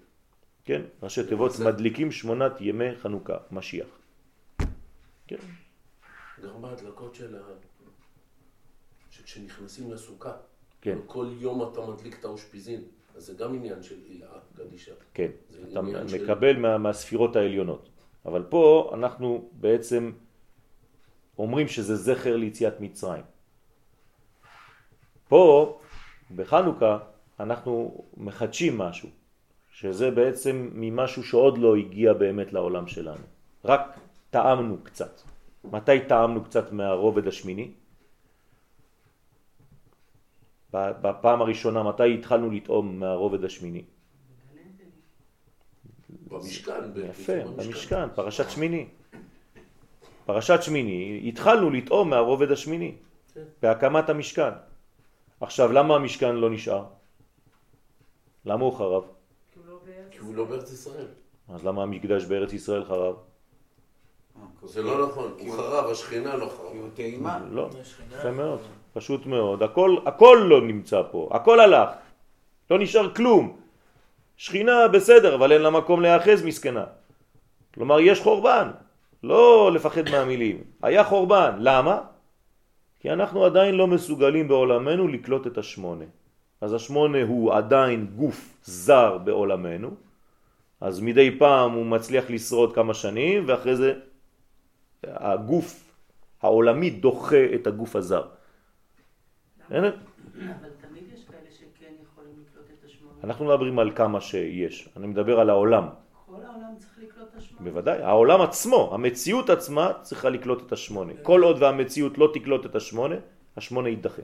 [0.64, 3.87] כן, ראשי תיבות מדליקים שמונת ימי חנוכה, משיח.
[5.27, 5.37] כן,
[6.43, 7.70] גם בהדלקות של ה...
[9.21, 10.33] שכשנכנסים לסוכה,
[10.81, 10.99] כן.
[11.07, 12.81] כל יום אתה מדליק את האושפיזין,
[13.17, 14.93] אז זה גם עניין של הילה קדישה.
[15.15, 15.31] כן.
[15.73, 17.89] אתה עניין של- מקבל מה, מהספירות העליונות.
[18.27, 20.13] אבל פה אנחנו בעצם
[21.39, 23.23] אומרים שזה זכר ליציאת מצרים.
[25.29, 25.79] פה,
[26.37, 26.99] בחנוכה,
[27.41, 29.09] אנחנו מחדשים משהו,
[29.71, 33.25] שזה בעצם ממשהו שעוד לא הגיע באמת לעולם שלנו.
[33.65, 33.99] רק
[34.31, 35.21] טעמנו קצת.
[35.65, 37.71] מתי טעמנו קצת מהרובד השמיני?
[40.73, 43.83] בפעם הראשונה, מתי התחלנו לטעום מהרובד השמיני?
[46.29, 46.95] במשכן.
[46.95, 48.09] ב- יפה, במשכן.
[48.15, 48.89] פרשת שמיני.
[50.27, 52.95] פרשת שמיני, התחלנו לטעום מהרובד השמיני.
[53.63, 54.51] בהקמת המשכן.
[55.41, 56.85] עכשיו, למה המשכן לא נשאר?
[58.45, 59.05] למה הוא חרב?
[59.53, 61.07] כי הוא לא בארץ כי הוא לא בארץ ישראל.
[61.49, 63.17] אז למה המקדש בארץ ישראל חרב?
[64.65, 66.67] זה לא נכון, כי הוא חרב, השכינה לא כי חרב.
[66.77, 67.39] הוא טעימה.
[67.51, 67.71] לא.
[68.19, 68.61] יפה מאוד,
[68.92, 69.62] פשוט מאוד.
[69.62, 71.88] הכל, הכל לא נמצא פה, הכל הלך.
[72.70, 73.57] לא נשאר כלום.
[74.37, 76.85] שכינה בסדר, אבל אין לה מקום להיאחז מסכנה.
[77.74, 78.70] כלומר, יש חורבן.
[79.22, 80.59] לא לפחד מהמילים.
[80.83, 81.55] היה חורבן.
[81.59, 82.00] למה?
[83.00, 86.05] כי אנחנו עדיין לא מסוגלים בעולמנו לקלוט את השמונה.
[86.61, 89.90] אז השמונה הוא עדיין גוף זר בעולמנו,
[90.81, 93.94] אז מדי פעם הוא מצליח לשרוד כמה שנים, ואחרי זה
[95.05, 95.92] הגוף
[96.42, 98.22] העולמי דוחה את הגוף הזר.
[99.71, 99.97] בסדר?
[100.37, 103.15] אבל תמיד יש כאלה שכן יכולים לקלוט את השמונה.
[103.25, 105.89] אנחנו לא מדברים על כמה שיש, אני מדבר על העולם.
[106.27, 107.71] כל העולם צריך לקלוט את השמונה.
[107.71, 111.13] בוודאי, העולם עצמו, המציאות עצמה צריכה לקלוט את השמונה.
[111.23, 113.15] כל עוד והמציאות לא תקלוט את השמונה,
[113.57, 114.23] השמונה יידחה.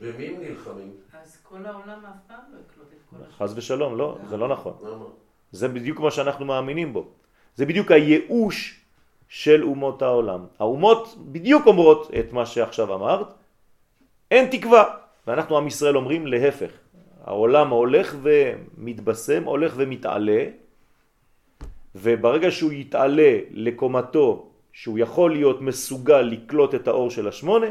[0.00, 0.90] במי הם נלחמים?
[1.22, 3.32] אז כל העולם אף פעם לא יקלוט את כל השמונה.
[3.38, 4.72] חז ושלום, לא, זה לא נכון.
[4.82, 5.04] למה?
[5.52, 7.08] זה בדיוק מה שאנחנו מאמינים בו.
[7.54, 8.80] זה בדיוק הייאוש
[9.28, 10.46] של אומות העולם.
[10.58, 13.26] האומות בדיוק אומרות את מה שעכשיו אמרת,
[14.30, 14.84] אין תקווה.
[15.26, 16.70] ואנחנו עם ישראל אומרים להפך.
[17.24, 20.44] העולם הולך ומתבשם, הולך ומתעלה,
[21.94, 27.66] וברגע שהוא יתעלה לקומתו, שהוא יכול להיות מסוגל לקלוט את האור של השמונה,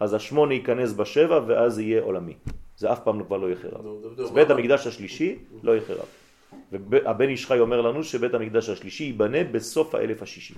[0.00, 2.34] אז השמונה ייכנס בשבע ואז יהיה עולמי.
[2.76, 3.82] זה אף פעם כבר לא יהיה חרב.
[3.82, 6.06] נו, דודו, אז בית המקדש השלישי לא יהיה חרב.
[6.72, 10.54] והבן איש חי אומר לנו שבית המקדש השלישי ייבנה בסוף האלף השישי.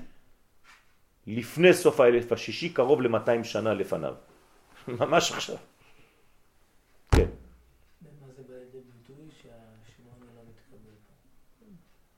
[1.26, 4.14] לפני סוף האלף השישי, קרוב ל-200 שנה לפניו.
[4.88, 5.57] ממש עכשיו.
[7.11, 7.27] כן.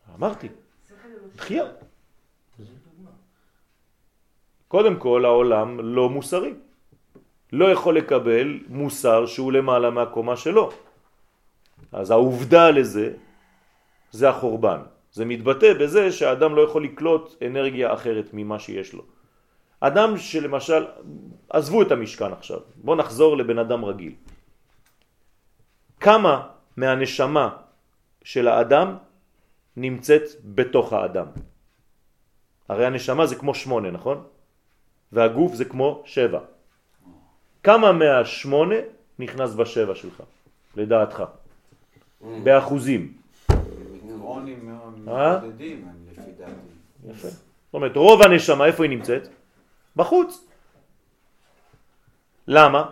[0.08, 0.14] לא?
[0.14, 0.48] אמרתי.
[1.36, 1.64] דחייה.
[2.58, 3.10] דוגמה.
[4.68, 6.54] קודם כל העולם לא מוסרי.
[7.52, 10.70] לא יכול לקבל מוסר שהוא למעלה מהקומה שלו.
[11.92, 13.16] אז העובדה לזה
[14.10, 14.80] זה החורבן.
[15.12, 19.02] זה מתבטא בזה שהאדם לא יכול לקלוט אנרגיה אחרת ממה שיש לו.
[19.80, 20.86] אדם שלמשל,
[21.50, 24.12] עזבו את המשכן עכשיו, בואו נחזור לבן אדם רגיל.
[26.00, 27.56] כמה מהנשמה
[28.22, 28.96] של האדם
[29.76, 31.26] נמצאת בתוך האדם?
[32.68, 34.24] הרי הנשמה זה כמו שמונה, נכון?
[35.12, 36.40] והגוף זה כמו שבע.
[37.62, 38.74] כמה מהשמונה
[39.18, 40.22] נכנס בשבע שלך,
[40.76, 41.22] לדעתך?
[42.44, 43.12] באחוזים.
[44.38, 45.38] מיקרונים מאוד אה?
[45.40, 46.52] מעודדים, לפי דעתי.
[47.10, 47.28] יפה.
[47.28, 49.28] זאת אומרת, רוב הנשמה, איפה היא נמצאת?
[49.98, 50.46] בחוץ.
[52.48, 52.90] למה?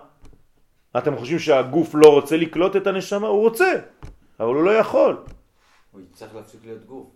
[0.99, 3.27] אתם חושבים שהגוף לא רוצה לקלוט את הנשמה?
[3.29, 3.73] הוא רוצה,
[4.41, 5.17] אבל הוא לא יכול.
[5.93, 7.07] הוא צריך להפסיק להיות גוף.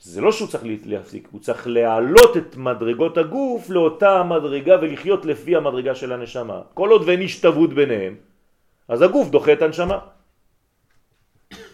[0.00, 5.56] זה לא שהוא צריך להפסיק, הוא צריך להעלות את מדרגות הגוף לאותה המדרגה ולחיות לפי
[5.56, 6.60] המדרגה של הנשמה.
[6.74, 8.16] כל עוד ואין השתוות ביניהם,
[8.88, 9.98] אז הגוף דוחה את הנשמה.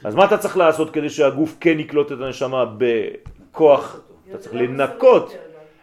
[0.04, 4.00] אז מה אתה צריך לעשות כדי שהגוף כן יקלוט את הנשמה בכוח?
[4.28, 5.33] אתה צריך לנקות,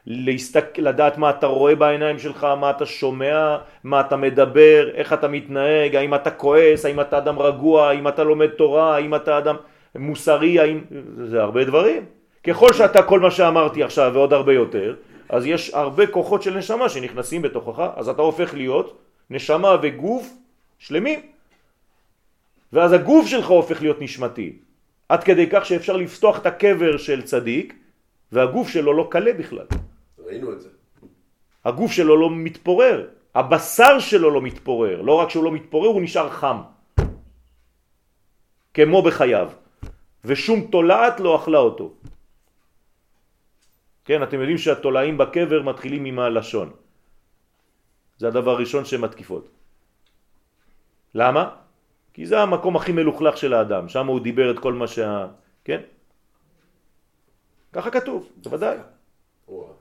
[0.10, 0.65] להסתק...
[0.78, 5.96] לדעת מה אתה רואה בעיניים שלך, מה אתה שומע, מה אתה מדבר, איך אתה מתנהג,
[5.96, 9.56] האם אתה כועס, האם אתה אדם רגוע, האם אתה לומד תורה, האם אתה אדם
[9.96, 10.82] מוסרי, האם...
[11.24, 12.06] זה הרבה דברים.
[12.43, 14.96] ככל שאתה כל מה שאמרתי עכשיו ועוד הרבה יותר,
[15.30, 18.98] אז יש הרבה כוחות של נשמה שנכנסים בתוכך, אז אתה הופך להיות
[19.30, 20.34] נשמה וגוף
[20.80, 21.20] שלמים.
[22.74, 24.54] ואז הגוף שלך הופך להיות נשמתי.
[25.10, 27.74] עד כדי כך שאפשר לפתוח את הקבר של צדיק,
[28.32, 29.65] והגוף שלו לא קלה בכלל.
[30.28, 30.70] ראינו את זה.
[31.66, 36.30] הגוף שלו לא מתפורר, הבשר שלו לא מתפורר, לא רק שהוא לא מתפורר, הוא נשאר
[36.30, 36.58] חם.
[38.74, 39.50] כמו בחייו.
[40.26, 41.88] ושום תולעת לא אכלה אותו.
[44.06, 46.68] כן, אתם יודעים שהתולעים בקבר מתחילים עם הלשון.
[48.18, 49.50] זה הדבר הראשון שהן מתקיפות.
[51.16, 51.44] למה?
[52.13, 55.28] כי זה המקום הכי מלוכלך של האדם, שם הוא דיבר את כל מה שה...
[55.63, 55.82] כן?
[57.74, 58.78] ככה כתוב, בוודאי.
[59.48, 59.77] וואו.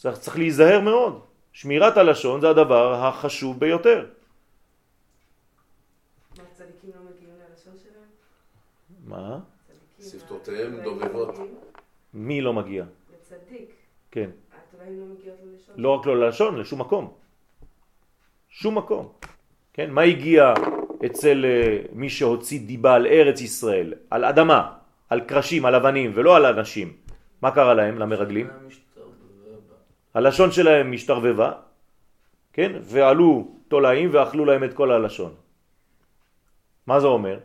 [0.00, 1.20] צריך, צריך להיזהר מאוד.
[1.52, 4.06] שמירת הלשון זה הדבר החשוב ביותר.
[6.36, 8.08] מה, הצדיקים לא מגיעים ללשון שלהם?
[9.06, 9.38] מה?
[9.66, 11.38] צדיקים, שפתותיהם דובבות.
[11.38, 11.44] לא?
[12.14, 12.84] מי לא מגיע?
[13.14, 13.70] לצדיק.
[14.10, 14.30] כן.
[14.56, 15.74] התולעים לא מגיעות ללשון?
[15.76, 17.14] לא רק לא ללשון, לשום מקום.
[18.48, 19.12] שום מקום.
[19.72, 20.54] כן, מה הגיע
[21.06, 24.72] אצל אה, מי שהוציא דיבה על ארץ ישראל, על אדמה,
[25.08, 26.96] על קרשים, על אבנים, ולא על אנשים?
[27.42, 28.46] מה קרה להם, למרגלים?
[30.14, 31.52] הלשון שלהם משתרבבה,
[32.52, 32.72] כן?
[32.82, 35.34] ועלו תולעים ואכלו להם את כל הלשון.
[36.86, 37.38] מה זה אומר?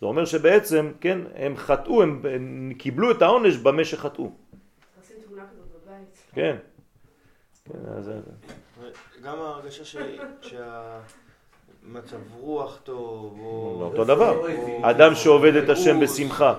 [0.00, 4.30] זה אומר שבעצם, כן, הם חטאו, הם, הם קיבלו את העונש במה שחטאו.
[4.30, 6.18] צריך לשים תמונה כזאת בבית.
[6.32, 6.56] כן.
[7.64, 8.10] כן, אז...
[9.22, 9.96] גם ההרגשה ש-
[10.42, 13.82] שהמצב רוח טוב, או...
[13.82, 14.42] אותו דבר.
[14.82, 16.54] אדם שעובד את השם בשמחה.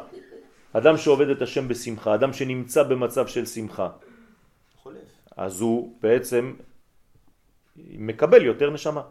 [0.74, 3.90] אדם שעובד את השם בשמחה, אדם שנמצא במצב של שמחה.
[5.38, 6.54] אז הוא בעצם
[7.78, 9.02] מקבל יותר נשמה.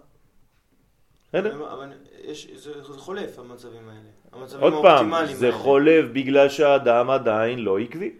[1.29, 1.73] בסדר?
[1.73, 1.93] אבל-
[2.25, 4.01] יש, זה, זה חולף המצבים האלה.
[4.33, 5.59] המצבים עוד פעם, זה האלה.
[5.59, 8.13] חולף בגלל שהאדם עדיין לא עקבי.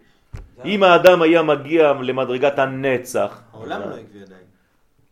[0.65, 4.43] אם האדם היה מגיע למדרגת הנצח, העולם לא עקבי עדיין.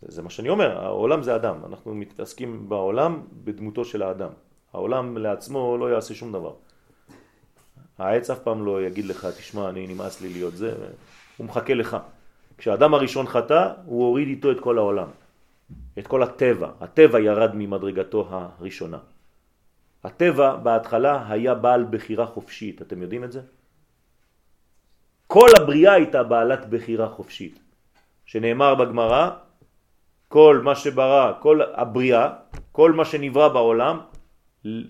[0.03, 4.31] זה מה שאני אומר, העולם זה אדם, אנחנו מתעסקים בעולם בדמותו של האדם.
[4.73, 6.53] העולם לעצמו לא יעשה שום דבר.
[7.99, 10.75] העץ אף פעם לא יגיד לך, תשמע, אני נמאס לי להיות זה,
[11.37, 11.97] הוא מחכה לך.
[12.61, 15.09] כשהאדם הראשון חטא, הוא הוריד איתו את כל העולם,
[15.99, 16.69] את כל הטבע.
[16.81, 18.99] הטבע ירד ממדרגתו הראשונה.
[20.05, 23.41] הטבע בהתחלה היה בעל בחירה חופשית, אתם יודעים את זה?
[25.27, 27.59] כל הבריאה הייתה בעלת בחירה חופשית,
[28.27, 29.31] שנאמר בגמרא,
[30.29, 32.29] כל מה שברא, כל הבריאה,
[32.73, 34.01] כל מה שנברא בעולם,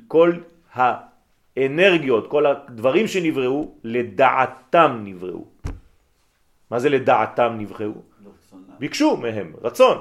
[0.09, 0.33] כל
[0.74, 5.60] האנרגיות, כל הדברים שנבראו, לדעתם נבראו.
[6.70, 7.59] מה זה לדעתם?
[8.20, 8.78] לרצונם.
[8.78, 9.98] ביקשו מהם רצון,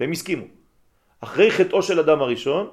[0.00, 0.44] והם הסכימו.
[1.20, 2.70] אחרי חטאו של אדם הראשון,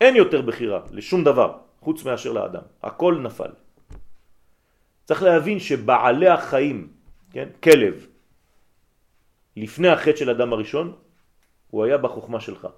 [0.00, 2.62] אין יותר בחירה לשום דבר, חוץ מאשר לאדם.
[2.82, 3.52] הכל נפל.
[5.04, 6.92] צריך להבין שבעלי החיים,
[7.30, 8.06] כן, כלב,
[9.56, 10.96] לפני החטא של אדם הראשון,
[11.70, 12.68] הוא היה בחוכמה שלך.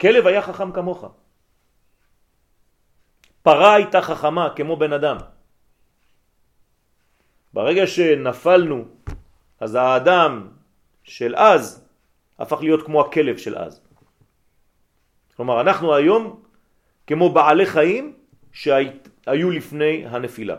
[0.00, 1.04] כלב היה חכם כמוך.
[3.42, 5.16] פרה הייתה חכמה כמו בן אדם.
[7.58, 8.84] ברגע שנפלנו,
[9.60, 10.48] אז האדם
[11.02, 11.88] של אז
[12.38, 13.82] הפך להיות כמו הכלב של אז.
[15.36, 16.40] כלומר, אנחנו היום
[17.06, 18.14] כמו בעלי חיים
[18.52, 20.56] שהיו לפני הנפילה.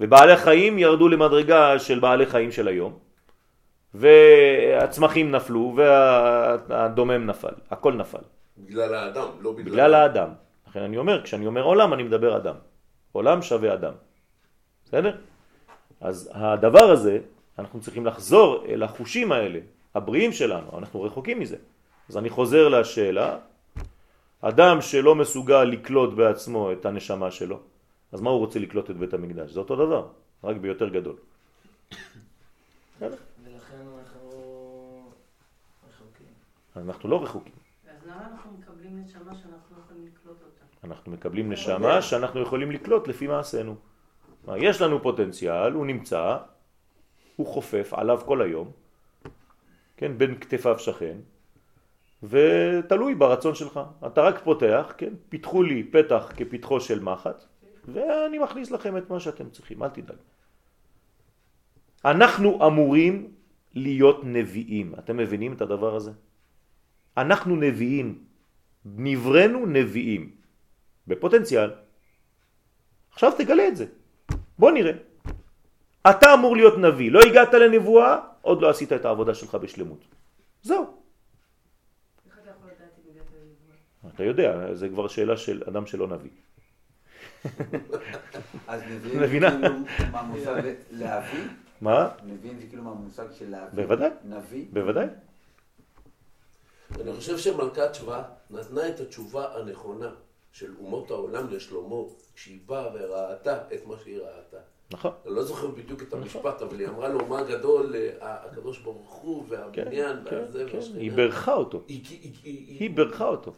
[0.00, 2.98] ובעלי חיים ירדו למדרגה של בעלי חיים של היום,
[3.94, 8.24] והצמחים נפלו והדומם נפל, הכל נפל.
[8.58, 9.72] בגלל האדם, לא בגלל...
[9.72, 10.28] בגלל האדם.
[10.68, 12.54] לכן אני אומר, כשאני אומר עולם, אני מדבר אדם.
[13.12, 13.92] עולם שווה אדם.
[14.84, 15.16] בסדר?
[16.00, 17.18] אז הדבר הזה,
[17.58, 19.60] אנחנו צריכים לחזור אל החושים האלה,
[19.94, 21.56] הבריאים שלנו, אנחנו רחוקים מזה.
[22.08, 23.38] אז אני חוזר לשאלה,
[24.40, 27.60] אדם שלא מסוגל לקלוט בעצמו את הנשמה שלו,
[28.12, 29.50] אז מה הוא רוצה לקלוט את בית המקדש?
[29.50, 30.06] זה אותו דבר,
[30.44, 31.16] רק ביותר גדול.
[33.00, 33.10] ולכן
[33.98, 34.30] אנחנו
[35.88, 36.26] רחוקים.
[36.76, 37.52] אנחנו לא רחוקים.
[37.88, 40.64] אז למה אנחנו מקבלים נשמה שאנחנו לא יכולים לקלוט אותה?
[40.84, 43.76] אנחנו מקבלים נשמה שאנחנו יכולים לקלוט לפי מעשינו.
[44.56, 46.36] יש לנו פוטנציאל, הוא נמצא,
[47.36, 48.70] הוא חופף עליו כל היום,
[49.96, 51.16] כן, בין כתפיו שכן,
[52.22, 53.80] ותלוי ברצון שלך.
[54.06, 57.44] אתה רק פותח, כן, פיתחו לי פתח כפתחו של מחט,
[57.88, 60.16] ואני מכניס לכם את מה שאתם צריכים, אל תדאג.
[62.04, 63.32] אנחנו אמורים
[63.74, 66.12] להיות נביאים, אתם מבינים את הדבר הזה?
[67.16, 68.24] אנחנו נביאים,
[68.84, 70.32] נברנו נביאים,
[71.06, 71.70] בפוטנציאל.
[73.12, 73.86] עכשיו תגלה את זה,
[74.58, 74.92] בוא נראה.
[76.10, 80.04] אתה אמור להיות נביא, לא הגעת לנבואה, עוד לא עשית את העבודה שלך בשלמות.
[80.62, 80.98] זהו.
[84.14, 86.30] אתה יודע, זה כבר שאלה של אדם שלא נביא.
[88.66, 89.50] אז נביאים מבינה?
[89.50, 89.74] כאילו
[90.12, 91.44] מהמושג להביא?
[91.80, 92.08] מה?
[92.24, 93.84] נביאים זה כאילו מהמושג של להביא?
[93.84, 94.10] בוודאי.
[94.24, 94.64] נביא?
[94.72, 95.06] בוודאי.
[97.00, 100.10] אני חושב שמלכת שבא נתנה את התשובה הנכונה
[100.52, 101.96] של אומות העולם לשלמה,
[102.34, 104.56] כשהיא באה וראתה את מה שהיא ראתה.
[104.90, 105.12] נכון.
[105.26, 109.14] אני לא זוכר בדיוק את המשפט, אבל היא אמרה לו, מה גדול אה, הקדוש ברוך
[109.14, 110.76] הוא כן, והבניין כן, והזה כן.
[110.76, 110.98] והשכינה.
[111.00, 111.82] היא בירכה אותו.
[111.88, 113.52] היא- היא- היא- היא בירכה אותו.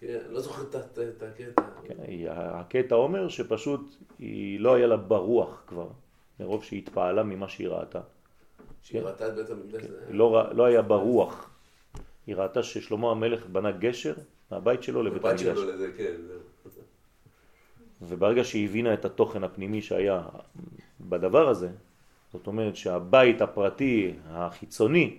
[0.00, 1.62] כן, לא זוכר את הקטע.
[1.84, 1.94] כן,
[2.30, 3.80] הקטע אומר שפשוט
[4.18, 5.88] היא לא היה לה ברוח כבר,
[6.40, 8.00] מרוב שהיא התפעלה ממה שהיא ראתה.
[8.82, 9.82] שהיא ראתה את בית המקדש.
[10.08, 11.50] היא לא, לא היה ברוח.
[12.26, 14.14] היא ראתה ששלמה המלך בנה גשר
[14.50, 15.58] מהבית שלו לבית המקדש.
[15.96, 16.12] כן.
[18.02, 20.22] וברגע שהיא הבינה את התוכן הפנימי שהיה
[21.00, 21.68] בדבר הזה,
[22.32, 25.16] זאת אומרת שהבית הפרטי החיצוני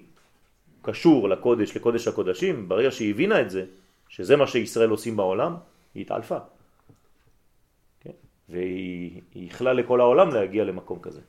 [0.81, 3.65] קשור לקודש, לקודש הקודשים, ברגע שהיא הבינה את זה,
[4.09, 5.55] שזה מה שישראל עושים בעולם,
[5.95, 6.37] היא התעלפה.
[7.99, 8.11] כן?
[8.49, 11.21] והיא היא יכלה לכל העולם להגיע למקום כזה.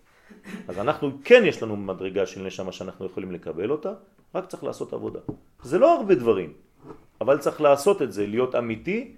[0.68, 3.92] אז אנחנו, כן יש לנו מדרגה של נשמה שאנחנו יכולים לקבל אותה,
[4.34, 5.20] רק צריך לעשות עבודה.
[5.62, 6.52] זה לא הרבה דברים,
[7.20, 9.12] אבל צריך לעשות את זה, להיות אמיתי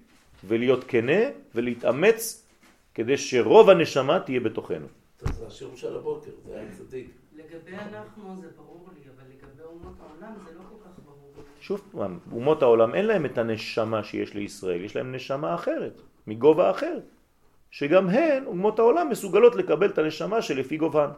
[0.45, 1.23] ולהיות כנה
[1.55, 2.47] ולהתאמץ
[2.95, 4.87] כדי שרוב הנשמה תהיה בתוכנו.
[5.21, 7.11] זה השיעור של הבוקר, זה היה צדיק.
[7.33, 11.33] לגבי אנחנו זה ברור לי, אבל לגבי אומות העולם זה לא כל כך ברור.
[11.61, 16.71] שוב פעם, אומות העולם אין להם את הנשמה שיש לישראל, יש להם נשמה אחרת, מגובה
[16.71, 16.99] אחר,
[17.71, 21.11] שגם הן, אומות העולם, מסוגלות לקבל את הנשמה שלפי גובהן.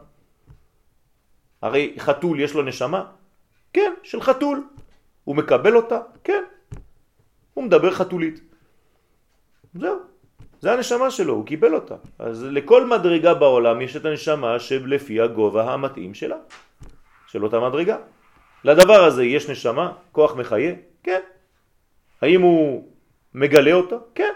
[1.61, 3.05] הרי חתול יש לו נשמה?
[3.73, 4.67] כן, של חתול.
[5.23, 5.99] הוא מקבל אותה?
[6.23, 6.43] כן.
[7.53, 8.41] הוא מדבר חתולית.
[9.73, 9.99] זהו,
[10.59, 11.95] זה הנשמה שלו, הוא קיבל אותה.
[12.19, 16.37] אז לכל מדרגה בעולם יש את הנשמה שלפי הגובה המתאים שלה,
[17.27, 17.97] של אותה מדרגה.
[18.63, 20.73] לדבר הזה יש נשמה, כוח מחיה?
[21.03, 21.21] כן.
[22.21, 22.89] האם הוא
[23.33, 23.95] מגלה אותה?
[24.15, 24.33] כן.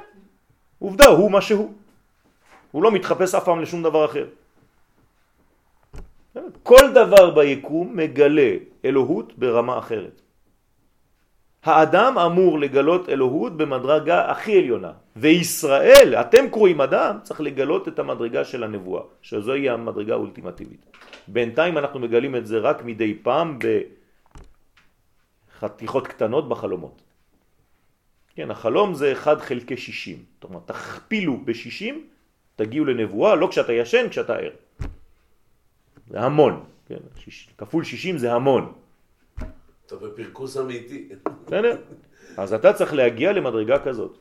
[0.79, 1.73] עובדה, הוא מה שהוא.
[2.71, 4.27] הוא לא מתחפש אף פעם לשום דבר אחר.
[6.63, 8.51] כל דבר ביקום מגלה
[8.85, 10.21] אלוהות ברמה אחרת.
[11.65, 18.45] האדם אמור לגלות אלוהות במדרגה הכי עליונה, וישראל, אתם קרואים אדם, צריך לגלות את המדרגה
[18.45, 20.85] של הנבואה, שזוהי המדרגה האולטימטיבית.
[21.27, 23.59] בינתיים אנחנו מגלים את זה רק מדי פעם
[25.57, 27.01] בחתיכות קטנות בחלומות.
[28.35, 31.95] כן, החלום זה 1 חלקי 60, זאת אומרת, תכפילו ב-60,
[32.55, 34.51] תגיעו לנבואה, לא כשאתה ישן, כשאתה ער.
[36.07, 38.84] זה המון, כן, שיש, כפול 60 זה המון.
[39.85, 41.09] אתה בפרקוס אמיתי.
[41.45, 41.77] בסדר?
[42.37, 44.17] אז אתה צריך להגיע למדרגה כזאת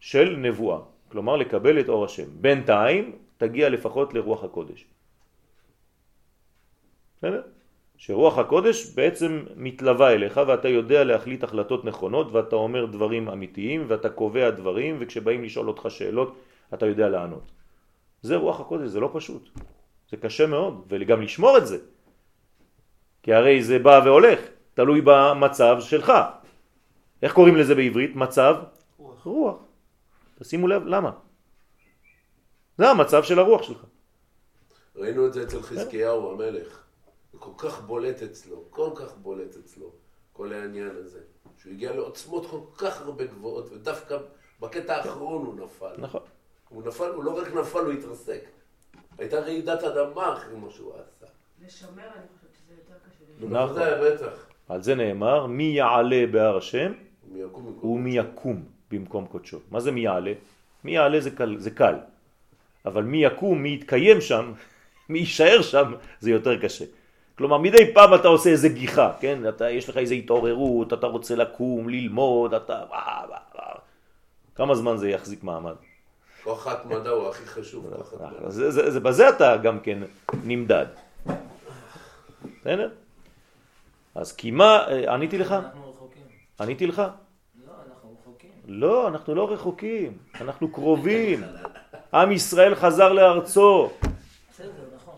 [0.00, 2.28] של נבואה, כלומר לקבל את אור השם.
[2.40, 4.84] בינתיים תגיע לפחות לרוח הקודש.
[7.18, 7.42] בסדר?
[7.96, 14.08] שרוח הקודש בעצם מתלווה אליך ואתה יודע להחליט החלטות נכונות ואתה אומר דברים אמיתיים ואתה
[14.08, 16.36] קובע דברים וכשבאים לשאול אותך שאלות
[16.74, 17.50] אתה יודע לענות.
[18.22, 19.48] זה רוח הקודש, זה לא פשוט.
[20.10, 21.78] זה קשה מאוד וגם לשמור את זה.
[23.24, 24.40] כי הרי זה בא והולך,
[24.74, 26.12] תלוי במצב שלך.
[27.22, 28.16] איך קוראים לזה בעברית?
[28.16, 28.54] מצב
[28.98, 29.24] רוח.
[29.24, 29.56] רוח.
[30.38, 31.10] תשימו לב, למה?
[32.78, 33.84] זה המצב של הרוח שלך.
[34.96, 36.82] ראינו את זה אצל חזקיהו המלך.
[37.32, 39.90] זה כל כך בולט אצלו, כל כך בולט אצלו,
[40.32, 41.20] כל העניין הזה.
[41.56, 44.18] שהוא הגיע לעוצמות כל כך הרבה גבוהות, ודווקא
[44.60, 45.94] בקטע האחרון הוא נפל.
[45.98, 46.20] נכון.
[46.68, 48.44] הוא נפל, הוא לא רק נפל, הוא התרסק.
[49.18, 51.26] הייתה רעידת אדמה אחרי מה שהוא עשה.
[51.66, 52.43] לשמר, אני חושבת.
[53.40, 53.48] נכון.
[53.50, 54.46] בוודאי, בטח.
[54.68, 56.92] על זה נאמר, מי יעלה בהר השם.
[57.82, 59.58] ומי יקום במקום קודשו.
[59.70, 60.32] מה זה מי יעלה?
[60.84, 61.94] מי יעלה זה קל, זה קל.
[62.86, 64.52] אבל מי יקום, מי יתקיים שם,
[65.08, 66.84] מי יישאר שם, זה יותר קשה.
[67.38, 69.48] כלומר, מדי פעם אתה עושה איזה גיחה, כן?
[69.48, 72.84] אתה, יש לך איזה התעוררות, אתה רוצה לקום, ללמוד, אתה...
[74.54, 75.74] כמה זמן זה יחזיק מעמד?
[76.44, 77.94] כוח ההתמדה הוא הכי חשוב.
[77.96, 78.50] כוח ההתמדה.
[78.50, 79.98] זה, זה, זה, בזה אתה גם כן
[80.44, 80.86] נמדד.
[82.60, 82.88] בסדר?
[84.14, 85.52] אז כי מה, אה, עניתי לך?
[85.52, 86.22] אנחנו רחוקים.
[86.60, 86.98] עניתי לך?
[86.98, 88.50] לא, אנחנו רחוקים.
[88.66, 91.42] לא, אנחנו לא רחוקים, אנחנו קרובים.
[92.14, 93.90] עם ישראל חזר לארצו.
[94.94, 95.14] נכון.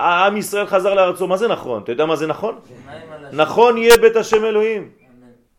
[0.00, 1.82] עם ישראל חזר לארצו, מה זה נכון?
[1.82, 2.58] אתה יודע מה זה נכון?
[3.32, 4.90] נכון יהיה בית השם אלוהים.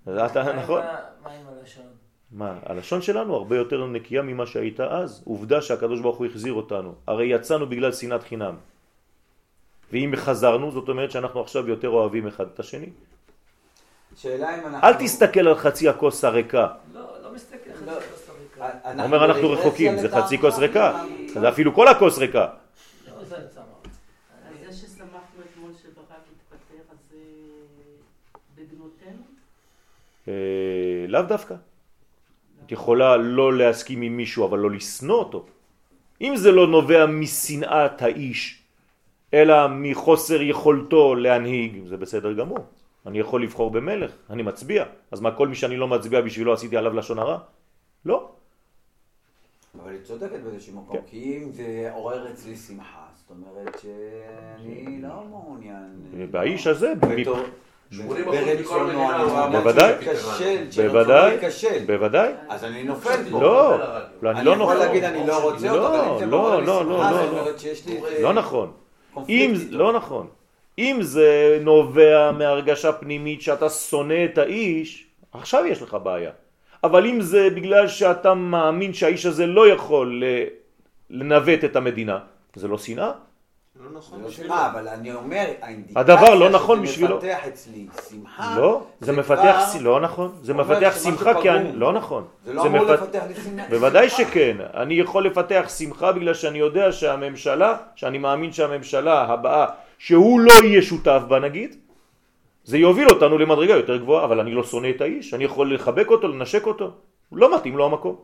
[0.08, 0.82] נכון?
[0.82, 1.84] מה עם הלשון?
[2.32, 5.24] מה, הלשון שלנו הרבה יותר נקייה ממה שהייתה אז.
[5.26, 6.94] עובדה שהקדוש ברוך הוא החזיר אותנו.
[7.08, 8.56] הרי יצאנו בגלל שנאת חינם.
[9.92, 12.90] ואם חזרנו, זאת אומרת שאנחנו עכשיו יותר אוהבים אחד את השני.
[14.16, 14.88] שאלה אם אנחנו...
[14.88, 16.68] אל תסתכל על חצי הכוס הריקה.
[16.94, 18.42] לא, לא מסתכל על לא, חצי הכוס הריקה.
[18.62, 21.04] אה, הוא אומר אנחנו רחוקים, זה חצי כוס ריקה.
[21.34, 22.48] זה אפילו כל הכוס ריקה.
[23.08, 23.14] לא,
[30.28, 31.56] אה, לאו דווקא.
[32.66, 35.46] את יכולה לא להסכים עם מישהו, אבל לא לשנוא אותו.
[36.22, 38.61] אם זה לא נובע משנאת האיש,
[39.34, 42.60] אלא מחוסר יכולתו להנהיג, זה בסדר גמור.
[43.06, 44.84] אני יכול לבחור במלך, אני מצביע.
[45.12, 47.38] אז מה, כל מי שאני לא מצביע בשבילו עשיתי עליו לשון הרע?
[48.06, 48.30] לא.
[49.84, 51.04] אבל היא צודקת באיזשהו מקום, כן.
[51.08, 52.84] כי אם זה עורר אצלי שמחה,
[53.16, 56.28] זאת אומרת שאני לא מעוניין...
[56.32, 57.38] והאיש הזה, בתור-
[57.92, 59.94] 80% ברצונו, מכל מדינה אני הוא מאמין בוודאי.
[60.88, 61.38] בוודאי.
[61.88, 62.32] בוודאי.
[62.50, 63.42] אז אני נופל בו.
[63.42, 63.78] לא,
[64.22, 64.78] לא, אני אני לא יכול נופל.
[64.80, 67.48] להגיד אני לא רוצה לא, אותו, אבל אם זה לא, לא, לא, לא.
[67.48, 68.72] איזה לא נכון.
[69.30, 69.78] אם, איתו.
[69.78, 70.28] לא נכון.
[70.78, 76.32] אם זה נובע מהרגשה פנימית שאתה שונא את האיש, עכשיו יש לך בעיה.
[76.84, 80.24] אבל אם זה בגלל שאתה מאמין שהאיש הזה לא יכול
[81.10, 82.20] לנווט את המדינה,
[82.56, 83.12] זה לא שנאה?
[83.76, 84.50] לא נכון לא בשבילו.
[84.50, 87.18] שמחה, אבל אני אומר, האינדיקציה הדבר לא נכון בשבילו.
[87.18, 91.72] מפתח אצלי שמחה, לא, זה מפתח, לא נכון, זה מפתח שמחה כי אני.
[91.72, 92.26] לא נכון.
[92.46, 93.68] זה לא אמור מפת- לפתח לי שמחה.
[93.70, 94.10] בוודאי.
[94.10, 99.66] שכן, אני יכול לפתח שמחה בגלל שאני יודע שהממשלה, שאני מאמין שהממשלה הבאה,
[99.98, 101.76] שהוא לא יהיה שותף בה נגיד,
[102.64, 106.08] זה יוביל אותנו למדרגה יותר גבוהה, אבל אני לא שונא את האיש, אני יכול לחבק
[106.08, 106.92] אותו, לנשק אותו,
[107.32, 108.16] לא מתאים לו המקום.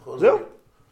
[0.00, 0.18] נכון.
[0.18, 0.38] זהו.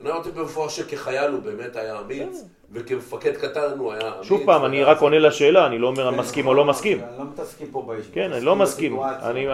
[0.00, 4.26] אני אמרתי במפורש שכחייל הוא באמת היה אמיץ, וכמפקד קטן הוא היה אמיץ.
[4.26, 7.00] שוב פעם, אני רק עונה לשאלה, אני לא אומר כן, מסכים נכון, או לא מסכים.
[7.00, 8.06] אני לא מתעסקים פה באיש.
[8.12, 9.00] כן, אני לא מסכים.
[9.02, 9.46] אני,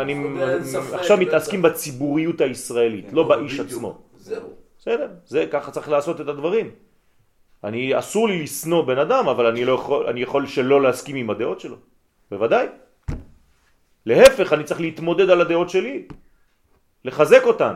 [0.93, 1.17] עכשיו.
[1.17, 3.61] מתעסקים בציבוריות הישראלית, כן, לא באיש.
[3.61, 3.99] עצמו.
[4.17, 4.49] זהו.
[4.79, 6.71] בסדר, זה ככה צריך לעשות את הדברים.
[7.65, 11.31] אני, אסור לי לשנוא בן אדם, אבל אני, לא יכול, אני יכול שלא להסכים עם
[11.31, 11.77] הדעות שלו.
[12.31, 12.67] בוודאי.
[14.07, 16.09] להפך, אני צריך להתמודד על הדעות שלי.
[17.05, 17.75] לחזק אותן.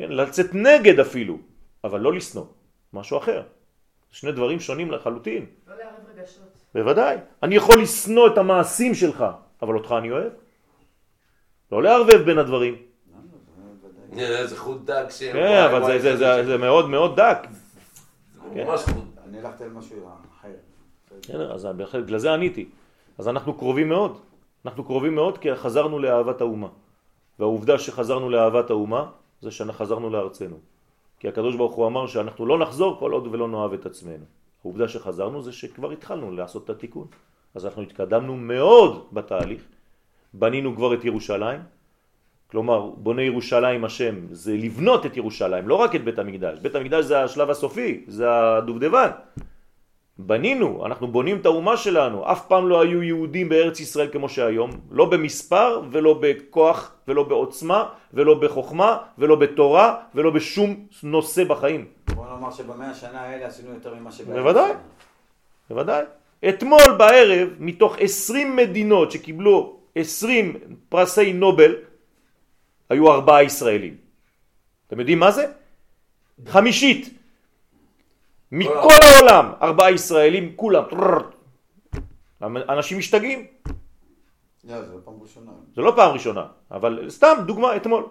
[0.00, 1.38] כן, לצאת נגד אפילו,
[1.84, 2.44] אבל לא לשנוא.
[2.92, 3.42] משהו אחר.
[4.10, 5.46] שני דברים שונים לחלוטין.
[5.68, 6.48] לא לערב רגשות.
[6.74, 7.16] בוודאי.
[7.42, 9.24] אני יכול לשנוא את המעשים שלך,
[9.62, 10.32] אבל אותך אני אוהב.
[11.72, 12.74] לא לערבב בין הדברים.
[14.18, 15.22] אה, זה חוט דק ש...
[15.22, 17.38] כן, אבל זה, זה, זה, זה מאוד מאוד דק.
[18.54, 18.66] כן.
[19.28, 19.96] אני הלכתי על משהו
[20.40, 20.48] אחר.
[21.22, 22.68] בסדר, אז בגלל זה עניתי.
[23.18, 24.18] אז אנחנו קרובים מאוד.
[24.64, 26.68] אנחנו קרובים מאוד כי חזרנו לאהבת האומה.
[27.38, 30.56] והעובדה שחזרנו לאהבת האומה זה שחזרנו לארצנו.
[31.18, 34.24] כי הקדוש ברוך הוא אמר שאנחנו לא נחזור כל עוד ולא נאהב את עצמנו.
[34.64, 37.06] העובדה שחזרנו זה שכבר התחלנו לעשות את התיקון.
[37.54, 39.62] אז אנחנו התקדמנו מאוד בתהליך.
[40.34, 41.60] בנינו כבר את ירושלים.
[42.50, 46.58] כלומר, בונה ירושלים השם זה לבנות את ירושלים, לא רק את בית המקדש.
[46.58, 49.10] בית המקדש זה השלב הסופי, זה הדובדבן.
[50.26, 54.70] בנינו, אנחנו בונים את האומה שלנו, אף פעם לא היו יהודים בארץ ישראל כמו שהיום,
[54.90, 61.86] לא במספר ולא בכוח ולא בעוצמה ולא בחוכמה ולא בתורה ולא בשום נושא בחיים.
[62.14, 64.38] בוא נאמר שבמאה השנה האלה עשינו יותר ממה שבארץ.
[64.38, 64.72] בוודאי.
[65.70, 66.04] בוודאי.
[66.48, 70.56] אתמול בערב, מתוך 20 מדינות שקיבלו 20
[70.88, 71.74] פרסי נובל,
[72.90, 73.94] היו ארבעה ישראלים.
[74.86, 75.46] אתם יודעים מה זה?
[76.46, 77.19] חמישית.
[78.52, 80.84] מכל העולם, ארבעה ישראלים, כולם.
[82.42, 83.46] אנשים משתגעים.
[84.64, 85.50] לא, זה לא פעם ראשונה.
[85.74, 88.04] זה לא פעם ראשונה, אבל סתם דוגמה אתמול.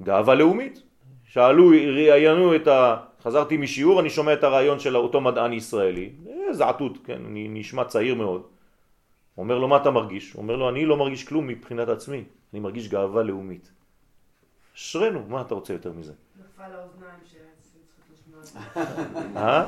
[0.00, 0.82] גאווה לאומית.
[1.24, 2.96] שאלו, ראיינו את ה...
[3.22, 7.84] חזרתי משיעור, אני שומע את הרעיון של אותו מדען ישראלי, אה, זעתות, כן, אני נשמע
[7.84, 8.42] צעיר מאוד.
[9.38, 10.32] אומר לו, מה אתה מרגיש?
[10.32, 13.72] הוא אומר לו, אני לא מרגיש כלום מבחינת עצמי, אני מרגיש גאווה לאומית.
[14.76, 16.12] אשרנו, מה אתה רוצה יותר מזה?
[16.36, 18.29] נפל לאוזניים שהיו צריכות לשמוע את זה.
[19.36, 19.66] אה?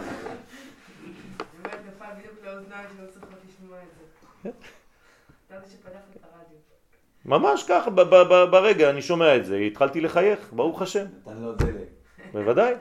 [7.24, 7.90] ממש ככה,
[8.50, 11.88] ברגע אני שומע את זה, התחלתי לחייך, ברוך השם, נתן לו דלק.
[12.32, 12.74] בוודאי.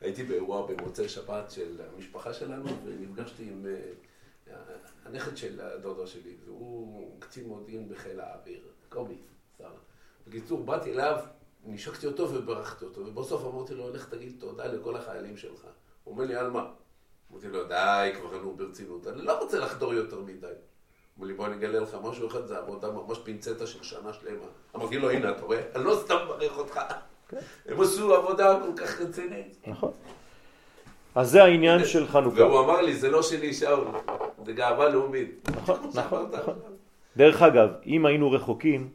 [0.00, 4.54] הייתי באירוע במוצאי שבת של המשפחה שלנו, ונפגשתי עם אה,
[5.04, 9.16] הנכד של הדודה שלי, והוא קצין מודיעין בחיל האוויר, קובי.
[10.26, 11.18] בקיצור, באתי אליו,
[11.66, 15.66] נשקתי אותו וברכתי אותו, ובסוף אמרתי לו, לך תגיד תודה לכל החיילים שלך.
[16.04, 16.66] הוא אומר לי, על מה?
[17.32, 20.46] אמרתי לו, די, כבר נו ברצינות, אני לא רוצה לחדור יותר מדי.
[21.18, 24.46] אמר לי, בוא אני אגלה לך משהו אחד, זה עבודה ממש פינצטה של שנה שלמה.
[24.76, 25.60] אמרתי לו, הנה, אתה רואה?
[25.74, 26.80] אני לא סתם מברך אותך.
[27.66, 29.56] הם עשו עבודה כל כך רצינית.
[29.66, 29.92] נכון.
[31.14, 32.42] אז זה העניין של חנוכה.
[32.42, 33.86] והוא אמר לי, זה לא שלי, שאול,
[34.44, 35.48] זה גאווה לאומית.
[35.56, 36.54] נכון, נכון, נכון.
[37.16, 38.90] דרך אגב, אם היינו רחוקים,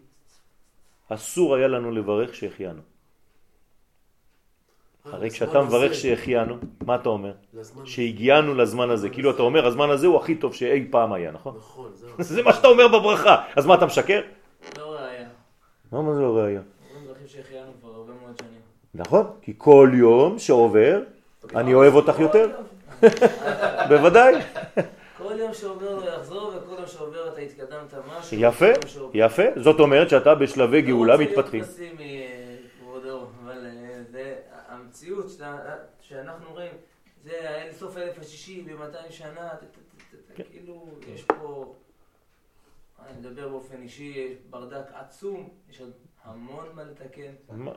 [1.10, 2.82] אסור היה לנו לברך שהחיינו.
[5.12, 5.94] הרי אה, כשאתה לזמן מברך.
[5.94, 6.56] שהחיינו,
[6.86, 7.32] מה אתה אומר?
[7.86, 9.10] שהגיענו לזמן הזה.
[9.10, 11.56] כאילו אתה אומר, הזמן הזה הוא הכי טוב שאי פעם היה, נכון?
[11.58, 12.10] נכון, זהו.
[12.20, 13.44] זה מה שאתה אומר בברכה.
[13.56, 14.22] אז מה, אתה משקר?
[14.78, 15.28] לא ראייה.
[15.92, 16.62] מה מה זה לא ראייה?
[18.94, 21.02] נכון, כי כל יום שעובר,
[21.56, 22.50] אני אוהב אותך יותר.
[23.90, 24.36] בוודאי.
[25.18, 26.54] כל יום שעובר לא יחזור,
[26.88, 28.38] יום שעובר אתה התקדמת משהו.
[28.40, 28.66] יפה,
[29.14, 29.44] יפה.
[29.64, 31.60] זאת אומרת שאתה בשלבי גאולה לא רוצה מתפתחים.
[31.60, 34.36] להיות פסימי, אה, כבודו, אבל אה, זה
[34.68, 36.72] המציאות שאתה- שאנחנו רואים,
[37.24, 37.32] זה
[37.72, 39.50] סוף אלף השישי ב-200 שנה,
[40.36, 40.44] כן.
[40.52, 41.76] כאילו, יש פה,
[43.06, 45.92] אני מדבר באופן אישי, יש ברדק עצום, יש עוד
[46.28, 47.32] המון מה לתקן.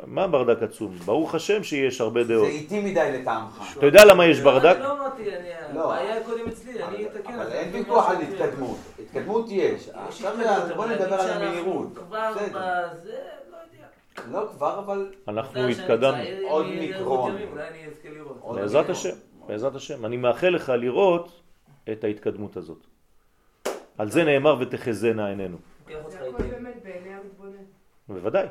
[0.06, 0.92] מה- ברדק עצום?
[0.94, 2.48] ברוך השם שיש הרבה זה דעות.
[2.48, 3.74] איטי מדי לטעמך.
[3.78, 4.76] אתה יודע למה יש ברדק?
[4.76, 5.48] אני לא אמרתי, אני-
[5.78, 5.84] לא.
[5.94, 7.34] הבעיה קודם אצלי, אני אתקן.
[7.34, 8.16] אבל אין זה ויכוח על.
[8.16, 8.76] התקדמות.
[9.02, 9.88] התקדמות יש.
[9.94, 10.34] עכשיו
[10.76, 11.88] בוא נדבר על המהירות.
[11.94, 12.32] כבר.
[12.34, 13.18] בזה,
[13.50, 14.40] לא.
[14.40, 16.22] לא כבר, אבל אנחנו התקדמנו.
[16.48, 17.18] עוד מיקרון.
[17.32, 18.38] עוד ימים, אולי אני אזכה לראות.
[18.40, 18.90] עוד בעזרת.
[18.90, 19.14] השם,
[19.46, 20.04] בעזרת השם.
[20.06, 21.40] אני מאחל לך לראות
[21.92, 22.86] את ההתקדמות הזאת.
[23.98, 25.56] על זה נאמר ותחזינה עינינו.
[25.88, 26.48] לוקח אותך זה הכל איתי.
[26.50, 27.52] באמת בעיני המתבונן.
[28.14, 28.46] בוודאי.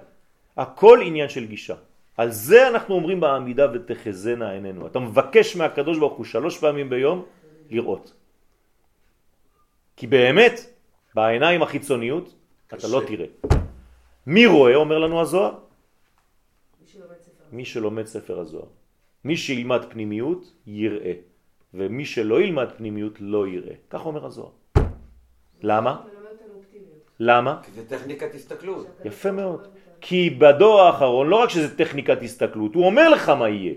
[0.58, 1.76] הכל עניין של גישה.
[2.18, 4.88] על זה אנחנו אומרים בעמידה ותחזינה עינינו.
[4.88, 7.26] אתה מבקש מהקדוש ברוך הוא שלוש פעמים ביום
[7.70, 8.14] לראות.
[9.96, 10.60] כי באמת,
[11.16, 12.34] בעיניים החיצוניות,
[12.68, 12.88] אתה קשה.
[12.88, 13.26] לא תראה.
[14.28, 15.54] מי רואה, אומר לנו הזוהר?
[16.82, 17.44] מי שלומד ספר.
[17.52, 18.68] מי שלומד ספר הזוהר.
[19.24, 21.14] מי שילמד פנימיות, יראה.
[21.74, 23.76] ומי שלא ילמד פנימיות, לא יראה.
[23.90, 24.52] כך אומר הזוהר.
[25.62, 26.02] למה?
[26.06, 27.09] זה מלמד אותנו אופטימיות.
[27.20, 27.60] למה?
[27.64, 28.88] כי זה טכניקת הסתכלות.
[29.06, 29.68] יפה מאוד.
[30.02, 33.74] כי בדור האחרון, לא רק שזה טכניקת הסתכלות, הוא אומר לך מה יהיה.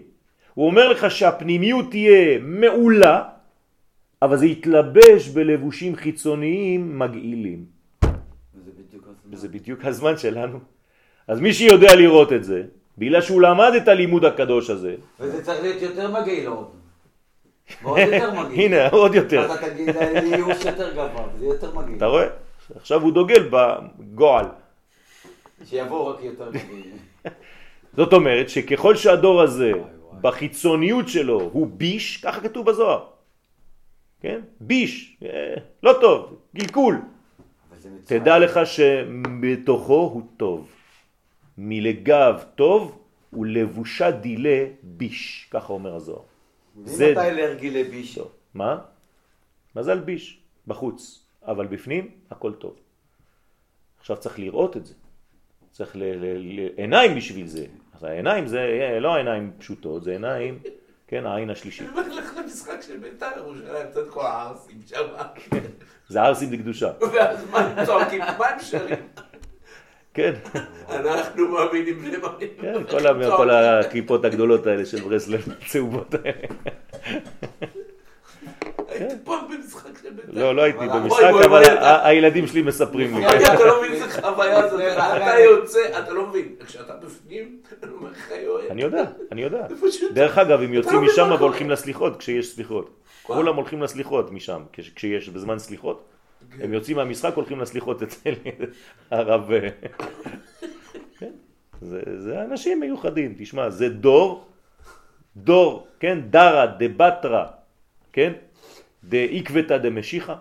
[0.55, 3.23] הוא אומר לך שהפנימיות תהיה מעולה,
[4.23, 7.65] אבל זה יתלבש בלבושים חיצוניים מגעילים.
[8.55, 9.35] וזה בדיוק הזמן.
[9.35, 10.59] וזה בדיוק הזמן שלנו.
[11.29, 12.63] אז מי שיודע לראות את זה,
[12.99, 16.71] בגלל שהוא למד את הלימוד הקדוש הזה, וזה צריך להיות יותר מגעיל עוד.
[17.83, 18.73] ועוד יותר מגעיל.
[18.75, 19.47] הנה, עוד יותר.
[19.47, 21.97] אתה תגיד ייאוש יותר גבוה, וזה יותר מגעיל.
[21.97, 22.27] אתה רואה?
[22.77, 24.47] עכשיו הוא דוגל בגועל.
[25.65, 26.93] שיבואו רק יותר מגעיל.
[27.97, 29.73] זאת אומרת שככל שהדור הזה
[30.21, 33.05] בחיצוניות שלו הוא ביש, ככה כתוב בזוהר.
[34.21, 34.41] כן?
[34.61, 36.37] ביש, אה, לא טוב,
[37.81, 38.21] זה מצוין.
[38.21, 40.69] תדע לך שבתוכו הוא טוב.
[41.59, 42.99] מלגב טוב
[43.33, 46.23] ולבושה דילה ביש, ככה אומר הזוהר.
[46.85, 48.19] זה- אם אתה אלרגי לביש.
[48.55, 48.79] מה?
[49.77, 52.77] מזל ביש, בחוץ, אבל בפנים הכל טוב.
[54.01, 54.95] עכשיו צריך לראות את זה.
[55.73, 57.65] צריך ל- ל- ל- עיניים בשביל זה.
[57.95, 60.59] אז העיניים זה אה, לא עיניים פשוטות, זה עיניים,
[61.07, 61.89] כן, העין השלישית.
[61.89, 65.03] אני אומר לך למשחק של בית"ר ירושלים, קצת כל הערסים שם.
[66.09, 66.93] זה ערסים דקדושה.
[67.13, 68.21] ואז מה הם צועקים?
[68.39, 68.99] מה הם שרים?
[70.15, 70.33] כן,
[70.91, 72.49] אנחנו מאמינים מאמינים.
[72.61, 76.47] כן, כל ה- כל הקליפות הגדולות האלה של ברסלב, הצהובות האלה.
[78.93, 80.41] הייתי פעם במשחק של בית"ר.
[80.41, 81.63] לא, לא הייתי במשחק, אבל
[82.03, 83.27] הילדים שלי מספרים לי.
[83.27, 86.55] אתה לא מבין איזה חוויה זאת, אתה יוצא, אתה לא מבין.
[86.67, 88.67] כשאתה בפנים, אני אומר לך, יואל.
[88.71, 89.67] אני יודע, אני יודע.
[90.15, 91.31] דרך אגב, הם יוצאים לא משם.
[91.39, 92.91] והולכים לסליחות כשיש סליחות.
[93.23, 96.05] כולם הולכים לסליחות משם, כש- כשיש בזמן סליחות.
[96.57, 96.65] כן.
[96.65, 98.31] הם יוצאים מהמשחק, הולכים לסליחות אצל
[99.11, 99.53] הרב...
[99.53, 99.69] אה,
[101.19, 101.31] כן,
[101.81, 104.45] זה, זה אנשים מיוחדים, תשמע, זה דור,
[105.37, 107.47] דור, כן, דרה דבטרה,
[108.13, 108.33] כן,
[109.05, 110.35] דאיקבתא דמשיחא,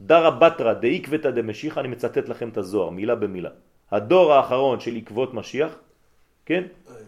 [0.00, 3.50] דרה בטרה דאיקבתא דמשיחא, אני מצטט לכם את הזוהר, מילה במילה.
[3.90, 5.78] הדור האחרון של עקבות משיח,
[6.46, 6.64] כן,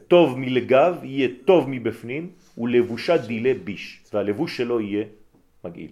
[0.09, 5.05] טוב מלגב, יהיה טוב מבפנים, ולבושה דילה ביש, והלבוש שלו יהיה
[5.65, 5.91] מגעיל.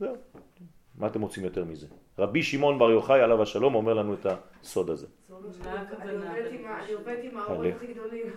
[0.00, 0.16] זהו.
[0.98, 1.86] מה אתם רוצים יותר מזה?
[2.18, 4.26] רבי שמעון בר יוחאי עליו השלום אומר לנו את
[4.62, 5.06] הסוד הזה.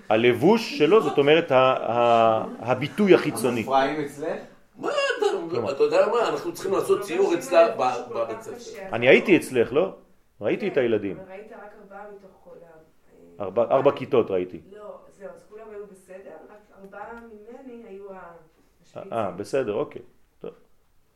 [0.09, 1.51] הלבוש שלו זאת אומרת
[2.59, 3.61] הביטוי החיצוני.
[3.61, 4.56] אפרים אצלך?
[4.77, 5.25] מה אתה,
[5.71, 7.75] אתה יודע מה, אנחנו צריכים לעשות ציור אצלה
[8.09, 8.81] בבית ספר.
[8.93, 9.95] אני הייתי אצלך, לא?
[10.41, 11.17] ראיתי את הילדים.
[11.27, 12.55] וראית רק ארבעה מתוך כל
[13.39, 13.43] ה...
[13.43, 14.61] ארבע, ארבע כיתות ראיתי.
[14.71, 19.13] לא, זהו, אז כולם היו בסדר, רק ארבעה ממני היו המשפיצים.
[19.13, 20.01] אה, בסדר, אוקיי.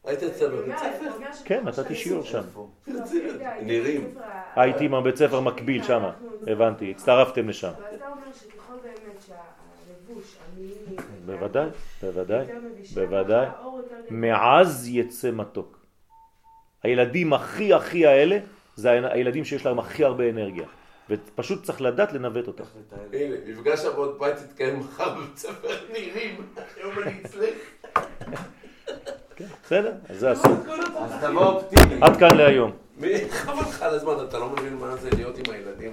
[0.03, 0.93] היית אצלנו בבית אומרת,
[1.33, 1.43] ספר?
[1.45, 2.41] כן, נתתי שיעור שם.
[2.55, 2.67] לא.
[2.87, 3.37] בית הספר
[4.23, 6.03] ה- הייתי עם הבית ספר מקביל שם,
[6.47, 7.67] הבנתי, הצטרפתם לשם.
[7.77, 10.95] אבל אתה אומר שככל באמת שהלבוש, המילים,
[11.25, 11.67] בוודאי,
[12.03, 12.45] בוודאי,
[12.93, 13.47] בוודאי.
[14.09, 15.77] מעז יצא מתוק.
[16.83, 18.37] הילדים הכי הכי האלה,
[18.75, 20.65] זה הילדים שיש להם הכי הרבה אנרגיה.
[21.09, 22.65] ופשוט צריך לדעת לנווט לתאר?
[23.13, 26.35] הנה, מפגש עבוד בית יתקיים מחר בבית ספר נירים.
[26.77, 27.55] היום אני אצלך.
[29.63, 29.93] בסדר?
[30.09, 30.51] אז זה הסוף.
[30.99, 32.01] אז תבוא אופטימי.
[32.01, 32.71] עד כאן להיום.
[32.97, 35.91] מי- חבל לך על הזמן, אתה לא מבין מה זה להיות עם הילדים.